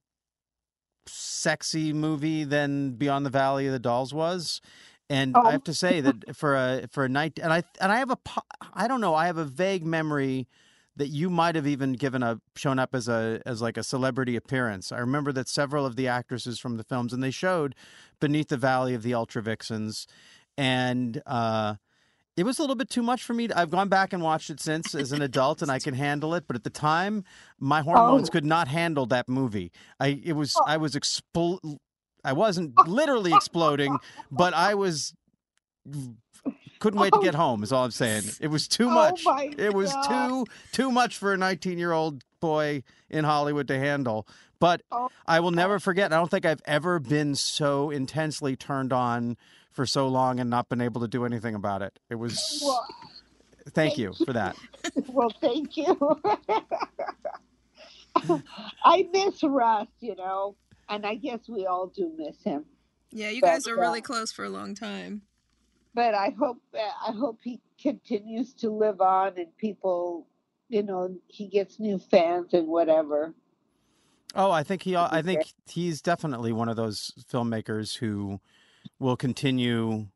sexy 1.07 1.93
movie 1.93 2.45
than 2.45 2.93
Beyond 2.93 3.27
the 3.27 3.31
Valley 3.31 3.67
of 3.67 3.73
the 3.73 3.79
Dolls 3.79 4.13
was. 4.13 4.61
And 5.09 5.37
I 5.37 5.41
Oh. 5.41 5.51
have 5.51 5.65
to 5.65 5.75
say 5.75 6.01
that 6.01 6.35
for 6.37 6.57
a 6.57 6.87
for 6.91 7.05
a 7.05 7.09
night 7.09 7.39
and 7.43 7.53
I 7.53 7.63
and 7.81 7.93
I 7.93 7.99
have 7.99 8.11
a 8.11 8.19
I 8.75 8.89
don't 8.89 9.01
know 9.01 9.15
I 9.15 9.27
have 9.27 9.39
a 9.39 9.45
vague 9.45 9.85
memory 9.87 10.49
that 10.97 11.09
you 11.09 11.29
might 11.31 11.55
have 11.55 11.67
even 11.67 11.93
given 11.93 12.23
a 12.23 12.41
shown 12.57 12.79
up 12.79 12.95
as 12.95 13.07
a 13.07 13.41
as 13.47 13.61
like 13.63 13.77
a 13.77 13.83
celebrity 13.85 14.35
appearance. 14.35 14.91
I 14.91 14.99
remember 14.99 15.31
that 15.33 15.49
several 15.49 15.87
of 15.87 15.95
the 15.95 16.09
actresses 16.09 16.59
from 16.59 16.77
the 16.77 16.85
films 16.85 17.13
and 17.13 17.23
they 17.23 17.31
showed 17.31 17.75
Beneath 18.19 18.49
the 18.49 18.57
Valley 18.57 18.95
of 18.95 19.03
the 19.03 19.13
Ultra 19.15 19.43
Vixens, 19.43 20.07
and 20.57 21.23
uh, 21.27 21.75
it 22.37 22.45
was 22.45 22.59
a 22.59 22.63
little 22.63 22.77
bit 22.77 22.89
too 22.91 23.03
much 23.03 23.23
for 23.23 23.35
me. 23.35 23.49
I've 23.55 23.71
gone 23.71 23.89
back 23.89 24.13
and 24.13 24.23
watched 24.23 24.51
it 24.51 24.59
since 24.61 24.95
as 24.95 25.13
an 25.13 25.23
adult, 25.23 25.61
and 25.63 25.71
I 25.71 25.79
can 25.79 25.95
handle 25.95 26.35
it. 26.35 26.45
But 26.47 26.57
at 26.57 26.65
the 26.65 26.71
time, 26.71 27.25
my 27.61 27.83
hormones 27.83 28.29
Oh. 28.29 28.33
could 28.33 28.45
not 28.45 28.69
handle 28.69 29.07
that 29.07 29.29
movie. 29.29 29.71
I 30.01 30.21
it 30.25 30.33
was 30.33 30.57
I 30.67 30.79
was 30.79 30.95
expl- 30.95 31.77
I 32.27 32.33
wasn't 32.35 32.75
literally 32.89 33.33
exploding, 33.33 33.97
but 34.31 34.53
I 34.53 34.75
was 34.75 35.15
couldn't 36.81 37.01
wait 37.01 37.13
to 37.13 37.21
get 37.23 37.35
home. 37.35 37.63
Is 37.63 37.73
all 37.73 37.85
I'm 37.85 37.91
saying. 37.91 38.25
It 38.41 38.49
was 38.49 38.69
too 38.69 38.89
Oh 38.89 38.95
much. 38.95 39.23
my 39.25 39.55
It 39.57 39.73
was 39.73 39.93
God. 39.93 40.29
too 40.29 40.47
too 40.73 40.91
much 40.93 41.17
for 41.17 41.33
a 41.33 41.37
19 41.37 41.79
year 41.79 41.93
old 41.93 42.23
boy 42.41 42.83
in 43.09 43.25
Hollywood 43.25 43.69
to 43.69 43.79
handle. 43.79 44.27
But 44.59 44.83
Oh. 44.91 45.09
I 45.27 45.41
will 45.41 45.51
never 45.53 45.79
forget. 45.79 46.13
I 46.13 46.17
don't 46.17 46.31
think 46.31 46.45
I've 46.47 46.63
ever 46.65 46.99
been 46.99 47.35
so 47.35 47.91
intensely 47.91 48.57
turned 48.57 48.93
on 48.93 49.37
for 49.71 49.85
so 49.87 50.09
long 50.09 50.41
and 50.41 50.49
not 50.51 50.69
been 50.69 50.81
able 50.81 51.01
to 51.03 51.09
do 51.09 51.25
anything 51.27 51.55
about 51.55 51.83
it. 51.83 51.99
It 52.11 52.15
was. 52.17 52.63
Well, 52.65 52.87
thank 53.71 53.99
you 53.99 54.15
for 54.25 54.33
that. 54.33 54.57
well, 55.09 55.31
thank 55.41 55.77
you. 55.77 56.21
I 58.85 59.07
miss 59.13 59.43
Russ, 59.43 59.89
you 60.01 60.17
know, 60.17 60.57
and 60.89 61.07
I 61.07 61.15
guess 61.17 61.41
we 61.49 61.67
all 61.67 61.87
do 61.89 62.13
miss 62.17 62.43
him. 62.43 62.65
Yeah, 63.11 63.31
you 63.31 63.41
But, 63.41 63.49
guys 63.49 63.69
are 63.69 63.77
really 63.77 64.01
uh, 64.01 64.05
close 64.05 64.33
for 64.33 64.45
a 64.45 64.49
long 64.49 64.75
time. 64.75 65.23
But 65.95 66.15
I 66.15 66.35
hope 66.39 66.59
I 66.75 67.13
hope 67.13 67.39
he 67.43 67.61
continues 67.81 68.53
to 68.55 68.71
live 68.71 69.01
on, 69.01 69.39
and 69.39 69.57
people, 69.57 70.27
you 70.69 70.83
know, 70.83 71.17
he 71.29 71.49
gets 71.49 71.81
new 71.81 71.99
fans 71.99 72.53
and 72.53 72.69
whatever. 72.69 73.35
Oh, 74.35 74.51
I 74.51 74.63
think 74.63 74.83
he. 74.83 74.95
I 74.97 75.23
think 75.23 75.55
he's 75.67 76.03
definitely 76.03 76.53
one 76.53 76.69
of 76.69 76.77
those 76.77 77.13
filmmakers 77.33 77.97
who 77.97 78.41
will 78.99 79.17
continue. 79.17 80.09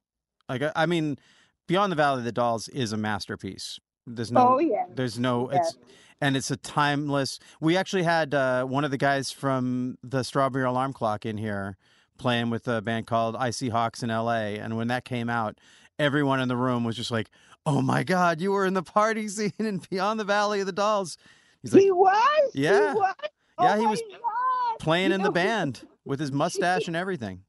Like, 0.48 0.62
I- 0.62 0.72
I 0.74 0.86
mean, 0.86 1.18
Beyond 1.66 1.92
the 1.92 1.96
Valley 1.96 2.18
of 2.18 2.24
the 2.24 2.32
Dolls 2.32 2.68
is 2.68 2.92
a 2.92 2.96
masterpiece. 2.98 3.78
There's 4.06 4.32
no. 4.32 4.56
oh 4.56 4.58
yeah, 4.58 4.84
There's 4.92 5.18
no. 5.18 5.50
Yeah. 5.50 5.58
It's 5.58 5.78
and 6.20 6.36
it's 6.36 6.50
a 6.50 6.56
timeless. 6.56 7.38
We 7.60 7.76
actually 7.76 8.02
had 8.02 8.34
uh, 8.34 8.64
one 8.64 8.84
of 8.84 8.90
the 8.90 8.98
guys 8.98 9.30
from 9.30 9.98
the 10.02 10.22
Strawberry 10.22 10.64
Alarm 10.64 10.92
Clock 10.92 11.24
in 11.26 11.38
here 11.38 11.76
playing 12.18 12.50
with 12.50 12.68
a 12.68 12.82
band 12.82 13.06
called 13.06 13.36
Icy 13.36 13.70
Hawks 13.70 14.02
in 14.02 14.10
L.A. 14.10 14.58
And 14.58 14.76
when 14.76 14.88
that 14.88 15.04
came 15.04 15.30
out, 15.30 15.58
everyone 15.98 16.40
in 16.40 16.48
the 16.48 16.56
room 16.56 16.84
was 16.84 16.96
just 16.96 17.10
like, 17.10 17.30
"Oh 17.64 17.80
my 17.82 18.02
God, 18.04 18.40
you 18.40 18.52
were 18.52 18.66
in 18.66 18.74
the 18.74 18.82
party 18.82 19.28
scene 19.36 19.52
in 19.58 19.80
Beyond 19.90 20.20
the 20.20 20.24
Valley 20.24 20.60
of 20.60 20.66
the 20.66 20.72
Dolls." 20.72 21.16
He's 21.62 21.72
like 21.74 21.82
he 21.82 21.90
was. 21.90 22.50
Yeah. 22.54 22.92
he 22.92 22.98
was. 22.98 23.14
Yeah, 23.60 23.74
oh 23.76 23.80
he 23.80 23.86
was 23.86 24.00
God. 24.00 24.78
playing 24.78 25.10
You 25.10 25.16
in 25.16 25.20
the 25.22 25.28
know, 25.28 25.32
band 25.32 25.86
with 26.04 26.18
his 26.20 26.32
mustache 26.32 26.86
and 26.86 26.96
everything. 26.96 27.42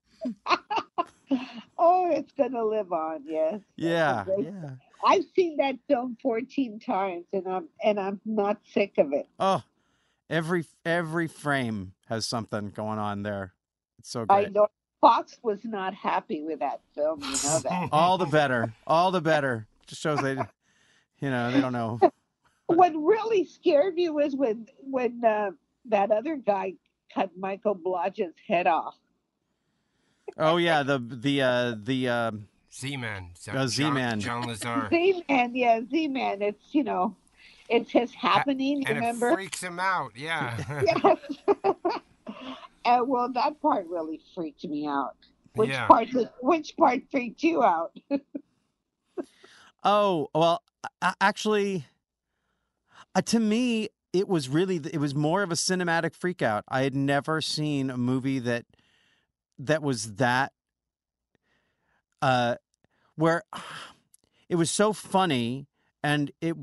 Oh, 1.83 2.11
it's 2.11 2.31
gonna 2.33 2.63
live 2.63 2.91
on. 2.93 3.23
Yes. 3.25 3.59
Yeah, 3.75 4.25
yeah. 4.37 4.69
I've 5.05 5.25
seen 5.35 5.57
that 5.57 5.75
film 5.87 6.17
14 6.21 6.79
times, 6.79 7.25
and 7.33 7.47
I'm 7.47 7.69
and 7.83 7.99
I'm 7.99 8.21
not 8.25 8.57
sick 8.73 8.93
of 8.97 9.13
it. 9.13 9.27
Oh, 9.39 9.63
every 10.29 10.65
every 10.85 11.27
frame 11.27 11.93
has 12.07 12.25
something 12.25 12.69
going 12.69 12.99
on 12.99 13.23
there. 13.23 13.53
It's 13.99 14.09
so 14.09 14.25
I 14.29 14.43
great. 14.43 14.53
know 14.53 14.67
Fox 15.01 15.37
was 15.41 15.59
not 15.63 15.93
happy 15.93 16.43
with 16.43 16.59
that 16.59 16.81
film. 16.93 17.21
You 17.21 17.29
know 17.29 17.59
that. 17.59 17.89
All 17.91 18.17
the 18.17 18.25
better. 18.25 18.73
All 18.85 19.11
the 19.11 19.21
better. 19.21 19.67
Just 19.87 20.01
shows 20.01 20.21
they, 20.21 20.33
you 21.19 21.29
know, 21.29 21.51
they 21.51 21.59
don't 21.59 21.73
know. 21.73 21.99
what 22.67 22.93
really 22.95 23.45
scared 23.45 23.95
me 23.95 24.09
was 24.09 24.35
when 24.35 24.67
when 24.79 25.23
uh, 25.25 25.51
that 25.85 26.11
other 26.11 26.35
guy 26.35 26.73
cut 27.13 27.31
Michael 27.37 27.75
Blodgett's 27.75 28.39
head 28.47 28.67
off. 28.67 28.95
Oh 30.37 30.57
yeah, 30.57 30.83
the 30.83 30.99
the 30.99 31.41
uh 31.41 31.75
the 31.81 32.07
um 32.07 32.47
Z-Man. 32.73 33.31
Z- 33.37 33.51
Uh, 33.51 33.67
Z-Man. 33.67 34.19
John, 34.19 34.41
John 34.43 34.49
Lazar. 34.49 34.87
Z 34.91 35.23
Man, 35.29 35.55
yeah, 35.55 35.81
Z 35.89 36.07
Man. 36.07 36.41
It's 36.41 36.73
you 36.73 36.83
know, 36.83 37.15
it's 37.69 37.91
his 37.91 38.13
happening. 38.13 38.85
and 38.87 38.95
remember? 38.97 39.29
it 39.29 39.33
freaks 39.35 39.61
him 39.61 39.79
out. 39.79 40.11
Yeah. 40.15 40.57
yes. 41.03 41.17
and 42.85 43.07
well, 43.07 43.31
that 43.33 43.61
part 43.61 43.87
really 43.87 44.19
freaked 44.35 44.63
me 44.65 44.87
out. 44.87 45.15
Which 45.55 45.69
Yeah. 45.69 45.85
part? 45.87 46.07
Which 46.41 46.75
part 46.77 47.01
freaked 47.11 47.43
you 47.43 47.61
out? 47.63 47.91
Oh 49.83 50.29
well, 50.33 50.61
actually, 51.19 51.85
uh, 53.15 53.21
to 53.23 53.39
me, 53.39 53.89
it 54.13 54.27
was 54.27 54.47
really 54.47 54.77
it 54.77 54.99
was 54.99 55.15
more 55.15 55.43
of 55.43 55.51
a 55.51 55.55
cinematic 55.55 56.11
freakout. 56.17 56.61
I 56.69 56.83
had 56.83 56.95
never 56.95 57.41
seen 57.41 57.89
a 57.89 57.97
movie 57.97 58.39
that 58.39 58.65
that 59.59 59.81
was 59.81 60.15
that 60.15 60.53
uh 62.21 62.55
where 63.15 63.43
it 64.49 64.55
was 64.55 64.71
so 64.71 64.93
funny 64.93 65.67
and 66.03 66.31
it 66.41 66.55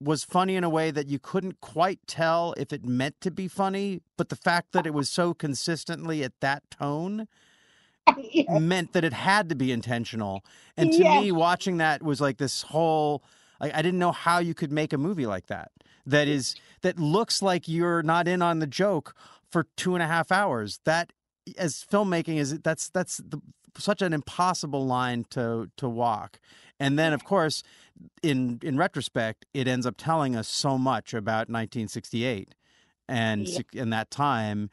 was 0.00 0.22
funny 0.24 0.54
in 0.54 0.62
a 0.64 0.68
way 0.70 0.90
that 0.90 1.08
you 1.08 1.18
couldn't 1.18 1.60
quite 1.60 1.98
tell 2.06 2.54
if 2.56 2.72
it 2.72 2.84
meant 2.84 3.20
to 3.20 3.30
be 3.32 3.48
funny, 3.48 4.00
but 4.16 4.28
the 4.28 4.36
fact 4.36 4.70
that 4.72 4.86
it 4.86 4.94
was 4.94 5.10
so 5.10 5.34
consistently 5.34 6.22
at 6.22 6.32
that 6.40 6.62
tone 6.70 7.26
Yeah. 8.16 8.58
meant 8.58 8.92
that 8.92 9.04
it 9.04 9.12
had 9.12 9.48
to 9.48 9.54
be 9.54 9.72
intentional. 9.72 10.44
And 10.76 10.92
to 10.92 11.04
Yes. 11.04 11.22
me, 11.24 11.32
watching 11.32 11.78
that 11.78 12.02
was 12.02 12.20
like 12.20 12.38
this 12.38 12.62
whole. 12.62 13.22
Like, 13.60 13.74
I 13.74 13.82
didn't 13.82 13.98
know 13.98 14.12
how 14.12 14.38
you 14.38 14.54
could 14.54 14.70
make 14.70 14.92
a 14.92 14.98
movie 14.98 15.26
like 15.26 15.46
that. 15.48 15.72
That 16.06 16.28
is 16.28 16.54
that 16.82 16.98
looks 16.98 17.42
like 17.42 17.66
you're 17.68 18.02
not 18.04 18.28
in 18.28 18.40
on 18.40 18.60
the 18.60 18.66
joke 18.68 19.14
for 19.50 19.66
two 19.76 19.94
and 19.94 20.02
a 20.02 20.06
half 20.06 20.30
hours. 20.30 20.80
That 20.84 21.12
as 21.58 21.84
filmmaking 21.90 22.36
is 22.36 22.60
that's 22.60 22.88
that's 22.88 23.16
the, 23.18 23.40
such 23.78 24.02
an 24.02 24.12
impossible 24.12 24.86
line 24.86 25.24
to 25.30 25.70
to 25.76 25.88
walk. 25.88 26.38
And 26.80 26.98
then, 26.98 27.12
of 27.12 27.24
course, 27.24 27.62
in 28.22 28.60
in 28.62 28.76
retrospect, 28.76 29.46
it 29.54 29.66
ends 29.66 29.86
up 29.86 29.94
telling 29.96 30.36
us 30.36 30.48
so 30.48 30.78
much 30.78 31.14
about 31.14 31.48
1968 31.48 32.54
and 33.08 33.48
Yeah. 33.48 33.60
and 33.82 33.92
that 33.92 34.10
time 34.10 34.70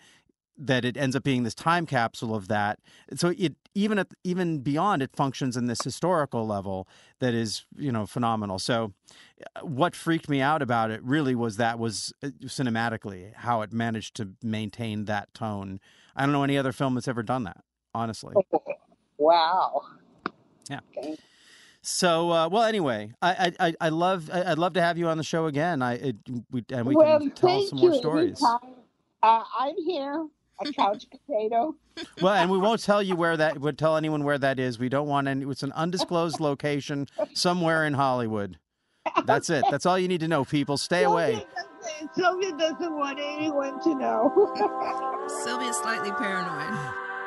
that 0.58 0.86
it 0.86 0.96
ends 0.96 1.18
up 1.18 1.24
being 1.24 1.44
this 1.44 1.56
time 1.56 1.86
capsule 1.86 2.34
of 2.34 2.48
that. 2.48 2.80
So 3.16 3.34
it 3.38 3.56
even 3.74 4.00
at 4.00 4.08
even 4.24 4.60
beyond 4.60 5.02
it 5.02 5.12
functions 5.16 5.58
in 5.58 5.66
this 5.66 5.82
historical 5.84 6.48
level 6.48 6.88
that 7.20 7.34
is 7.34 7.66
you 7.76 7.92
know 7.92 8.06
phenomenal. 8.06 8.60
So 8.60 8.94
uh, 9.56 9.66
what 9.66 9.96
freaked 9.96 10.30
me 10.30 10.42
out 10.42 10.62
about 10.62 10.92
it 10.92 11.04
really 11.04 11.36
was 11.36 11.58
that 11.58 11.78
was 11.78 12.14
uh, 12.24 12.30
cinematically 12.46 13.34
how 13.34 13.62
it 13.64 13.74
managed 13.74 14.16
to 14.16 14.30
maintain 14.42 15.06
that 15.06 15.34
tone. 15.34 15.80
I 16.16 16.24
don't 16.24 16.32
know 16.32 16.44
any 16.44 16.58
other 16.58 16.72
film 16.72 16.96
that's 16.96 17.08
ever 17.08 17.24
done 17.24 17.44
that. 17.46 17.64
Honestly. 17.94 18.36
Wow. 19.18 19.82
Yeah. 20.70 20.80
Okay. 20.98 21.18
So 21.82 22.32
uh, 22.32 22.50
well, 22.50 22.64
anyway, 22.64 23.12
I 23.22 23.52
I, 23.60 23.68
I- 23.68 23.76
I 23.82 23.90
love 23.90 24.30
I, 24.34 24.52
I'd 24.52 24.58
love 24.58 24.74
to 24.74 24.82
have 24.82 24.98
you 24.98 25.08
on 25.08 25.18
the 25.18 25.24
show 25.24 25.46
again. 25.46 25.82
I 25.82 25.94
it, 25.96 26.16
we, 26.52 26.64
and 26.72 26.86
we 26.88 26.96
well, 26.96 27.20
can 27.20 27.32
tell 27.32 27.62
some 27.68 27.78
you. 27.78 27.90
more 27.90 28.00
stories. 28.00 28.42
anytime. 28.44 28.72
Uh, 29.22 29.44
I'm 29.60 29.76
here, 29.86 30.28
a 30.66 30.74
couch 30.74 31.06
potato. 31.28 31.76
Well, 32.22 32.34
and 32.34 32.50
we 32.52 32.58
won't 32.58 32.82
tell 32.84 33.02
you 33.02 33.16
where 33.16 33.38
that 33.38 33.60
would 33.60 33.78
tell 33.78 33.98
anyone 33.98 34.24
where 34.24 34.38
that 34.38 34.60
is. 34.60 34.78
We 34.80 34.90
don't 34.90 35.08
want 35.08 35.28
any. 35.28 35.46
It's 35.46 35.64
an 35.64 35.72
undisclosed 35.74 36.40
location 36.40 37.08
somewhere 37.34 37.86
in 37.86 37.94
Hollywood. 37.94 38.58
That's 39.26 39.50
it. 39.52 39.64
That's 39.70 39.86
all 39.86 40.00
you 40.00 40.08
need 40.08 40.22
to 40.22 40.28
know, 40.28 40.44
people. 40.44 40.78
Stay 40.78 41.04
away. 41.04 41.46
Doesn't, 41.84 42.16
Sylvia 42.16 42.52
doesn't 42.58 42.98
want 42.98 43.20
anyone 43.22 43.80
to 43.84 43.94
know. 43.96 45.28
Sylvia's 45.44 45.78
slightly 45.78 46.12
paranoid. 46.12 46.74